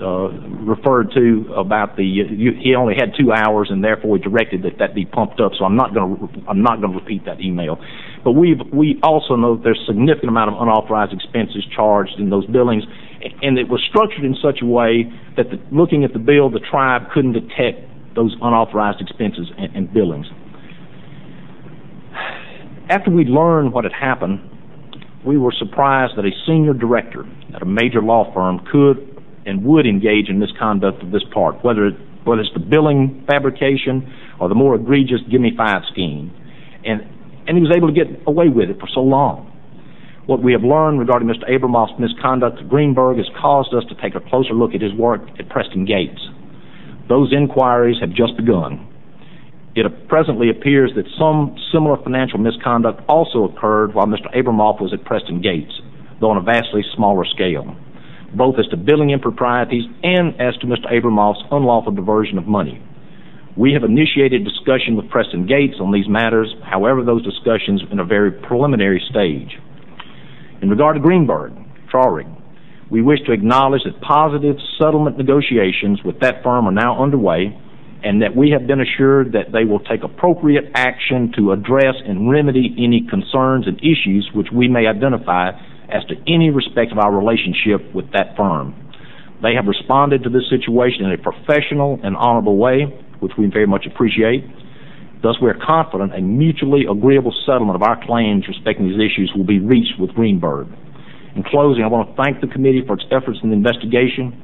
Uh, 0.03 0.35
referred 0.67 1.13
to 1.15 1.47
about 1.57 1.97
the, 1.97 2.03
he 2.03 2.75
only 2.75 2.95
had 2.99 3.15
two 3.17 3.31
hours 3.31 3.69
and 3.71 3.85
therefore 3.85 4.19
directed 4.19 4.65
that 4.65 4.79
that 4.81 4.97
be 4.97 5.07
pumped 5.07 5.39
up, 5.39 5.53
so 5.57 5.65
I'm 5.65 5.77
not 5.77 5.95
going 5.95 6.19
to 6.49 6.89
repeat 6.89 7.25
that 7.27 7.41
email. 7.41 7.79
But 8.25 8.33
we 8.33 8.99
also 9.05 9.37
know 9.37 9.55
that 9.55 9.63
there's 9.63 9.79
a 9.79 9.87
significant 9.87 10.29
amount 10.29 10.51
of 10.51 10.61
unauthorized 10.61 11.13
expenses 11.13 11.65
charged 11.75 12.19
in 12.19 12.31
those 12.31 12.47
billings, 12.47 12.83
and 13.43 13.59
it 13.59 13.69
was 13.69 13.81
structured 13.89 14.25
in 14.25 14.35
such 14.43 14.59
a 14.61 14.67
way 14.67 15.07
that 15.37 15.47
looking 15.73 16.03
at 16.03 16.13
the 16.13 16.19
bill, 16.19 16.51
the 16.51 16.59
tribe 16.59 17.03
couldn't 17.15 17.35
detect 17.35 17.87
those 18.17 18.35
unauthorized 18.43 19.01
expenses 19.01 19.53
and 19.57 19.93
billings. 19.93 20.27
After 22.91 23.11
we 23.11 23.25
learned 23.25 23.73
what 23.73 23.85
had 23.85 23.93
happened, 23.93 24.41
we 25.25 25.39
were 25.39 25.53
surprised 25.57 26.15
that 26.17 26.25
a 26.25 26.33
senior 26.45 26.75
director 26.75 27.25
at 27.55 27.63
a 27.63 27.67
major 27.67 28.03
law 28.03 28.33
firm 28.35 28.59
could 28.71 29.12
and 29.47 29.65
would 29.65 29.87
engage 29.87 30.29
in 30.29 30.39
misconduct 30.39 31.03
of 31.03 31.11
this 31.11 31.25
part, 31.33 31.65
whether 31.65 31.87
it's 31.87 32.53
the 32.55 32.61
billing 32.61 33.25
fabrication 33.29 34.13
or 34.41 34.49
the 34.49 34.55
more 34.55 34.75
egregious 34.75 35.21
Give 35.31 35.41
Me 35.41 35.53
Five 35.57 35.83
scheme, 35.91 36.31
and 36.85 37.03
he 37.47 37.61
was 37.61 37.73
able 37.77 37.89
to 37.89 37.95
get 37.95 38.07
away 38.27 38.49
with 38.49 38.71
it 38.71 38.79
for 38.79 38.89
so 38.93 39.01
long. 39.01 39.49
What 40.27 40.43
we 40.43 40.53
have 40.53 40.63
learned 40.63 41.01
regarding 41.01 41.29
Mr. 41.29 41.51
Abramoff's 41.51 41.99
misconduct 41.99 42.61
at 42.61 42.69
Greenberg 42.69 43.17
has 43.17 43.27
caused 43.41 43.75
us 43.75 43.83
to 43.89 43.97
take 44.01 44.15
a 44.15 44.21
closer 44.21 44.55
look 44.55 44.75
at 44.75 44.81
his 44.81 44.95
work 44.95 45.21
at 45.39 45.49
Preston 45.49 45.85
Gates. 45.85 46.21
Those 47.09 47.33
inquiries 47.33 47.97
have 48.01 48.11
just 48.11 48.37
begun. 48.37 48.87
It 49.75 49.85
presently 50.07 50.49
appears 50.51 50.93
that 50.95 51.07
some 51.19 51.57
similar 51.73 51.97
financial 51.97 52.39
misconduct 52.39 53.03
also 53.09 53.45
occurred 53.45 53.95
while 53.95 54.07
Mr. 54.07 54.31
Abramoff 54.37 54.81
was 54.81 54.93
at 54.93 55.05
Preston 55.05 55.43
Gates, 55.43 55.73
though 56.21 56.31
on 56.31 56.37
a 56.37 56.43
vastly 56.43 56.83
smaller 56.95 57.25
scale, 57.25 57.75
both 58.35 58.57
as 58.59 58.67
to 58.69 58.77
billing 58.77 59.11
improprieties 59.11 59.85
and 60.03 60.41
as 60.41 60.57
to 60.59 60.67
Mr. 60.67 60.91
Abramoff's 60.93 61.43
unlawful 61.51 61.93
diversion 61.93 62.39
of 62.39 62.47
money. 62.47 62.83
We 63.57 63.73
have 63.75 63.85
initiated 63.85 64.45
discussion 64.45 64.97
with 64.97 65.11
Preston 65.11 65.47
Gates 65.47 65.77
on 65.81 65.93
these 65.93 66.09
matters, 66.09 66.55
however 66.65 67.05
those 67.05 67.23
discussions 67.23 67.83
are 67.83 67.93
in 67.93 67.99
a 67.99 68.05
very 68.05 68.33
preliminary 68.33 69.03
stage. 69.11 69.59
In 70.63 70.71
regard 70.71 70.97
to 70.97 71.01
Greenberg, 71.01 71.53
Traurig, 71.93 72.29
we 72.91 73.03
wish 73.03 73.21
to 73.27 73.33
acknowledge 73.33 73.83
that 73.85 74.01
positive 74.01 74.57
settlement 74.79 75.19
negotiations 75.19 76.01
with 76.05 76.21
that 76.21 76.43
firm 76.43 76.67
are 76.67 76.73
now 76.73 77.03
underway 77.03 77.59
and 78.05 78.23
that 78.23 78.35
we 78.35 78.51
have 78.51 78.67
been 78.67 78.81
assured 78.81 79.33
that 79.33 79.53
they 79.53 79.65
will 79.65 79.79
take 79.81 80.03
appropriate 80.03 80.65
action 80.75 81.33
to 81.37 81.53
address 81.53 81.95
and 82.05 82.31
remedy 82.31 82.75
any 82.79 83.07
concerns 83.09 83.67
and 83.67 83.79
issues 83.79 84.29
which 84.35 84.49
we 84.53 84.69
may 84.69 84.87
identify 84.87 85.51
as 85.89 86.05
to 86.07 86.15
any 86.27 86.51
respect 86.51 86.93
of 86.93 86.99
our 86.99 87.11
relationship 87.11 87.95
with 87.95 88.11
that 88.13 88.37
firm. 88.37 88.75
They 89.43 89.55
have 89.55 89.67
responded 89.67 90.23
to 90.23 90.31
this 90.31 90.47
situation 90.49 91.05
in 91.05 91.13
a 91.13 91.19
professional 91.19 91.99
and 92.03 92.17
honorable 92.17 92.57
way, 92.57 92.87
which 93.19 93.33
we 93.37 93.47
very 93.47 93.67
much 93.67 93.87
appreciate. 93.87 94.45
Thus, 95.23 95.37
we 95.43 95.51
are 95.51 95.59
confident 95.59 96.15
a 96.15 96.21
mutually 96.21 96.83
agreeable 96.91 97.35
settlement 97.47 97.77
of 97.77 97.83
our 97.83 97.99
claims 98.07 98.47
respecting 98.47 98.89
these 98.89 98.99
issues 98.99 99.33
will 99.35 99.47
be 99.47 99.59
reached 99.59 99.99
with 99.99 100.11
Greenberg. 100.15 100.67
In 101.35 101.43
closing, 101.43 101.83
I 101.83 101.87
want 101.87 102.11
to 102.11 102.23
thank 102.23 102.41
the 102.41 102.47
committee 102.47 102.83
for 102.87 102.95
its 102.95 103.05
efforts 103.11 103.39
in 103.43 103.51
the 103.51 103.57
investigation. 103.57 104.43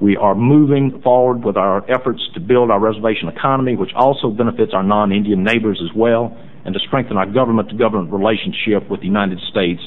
We 0.00 0.16
are 0.16 0.34
moving 0.34 1.00
forward 1.02 1.44
with 1.44 1.56
our 1.56 1.88
efforts 1.90 2.20
to 2.34 2.40
build 2.40 2.70
our 2.70 2.80
reservation 2.80 3.28
economy, 3.28 3.76
which 3.76 3.92
also 3.94 4.30
benefits 4.30 4.72
our 4.74 4.82
non-Indian 4.82 5.44
neighbors 5.44 5.80
as 5.82 5.94
well, 5.96 6.36
and 6.64 6.74
to 6.74 6.80
strengthen 6.86 7.16
our 7.16 7.26
government-to-government 7.26 8.12
relationship 8.12 8.88
with 8.90 9.00
the 9.00 9.06
United 9.06 9.40
States 9.50 9.80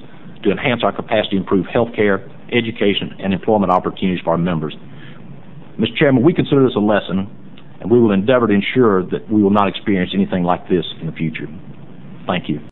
to 0.45 0.51
enhance 0.51 0.83
our 0.83 0.95
capacity 0.95 1.35
to 1.35 1.37
improve 1.37 1.65
health 1.65 1.89
care, 1.95 2.23
education, 2.53 3.17
and 3.19 3.33
employment 3.33 3.71
opportunities 3.71 4.23
for 4.23 4.31
our 4.31 4.37
members. 4.37 4.75
Mr. 5.79 5.97
Chairman, 5.97 6.23
we 6.23 6.33
consider 6.33 6.63
this 6.63 6.75
a 6.75 6.79
lesson 6.79 7.27
and 7.81 7.91
we 7.91 7.99
will 7.99 8.11
endeavor 8.11 8.47
to 8.47 8.53
ensure 8.53 9.03
that 9.09 9.29
we 9.29 9.43
will 9.43 9.51
not 9.51 9.67
experience 9.67 10.11
anything 10.13 10.43
like 10.43 10.69
this 10.69 10.85
in 11.01 11.07
the 11.07 11.13
future. 11.13 11.47
Thank 12.25 12.47
you. 12.47 12.61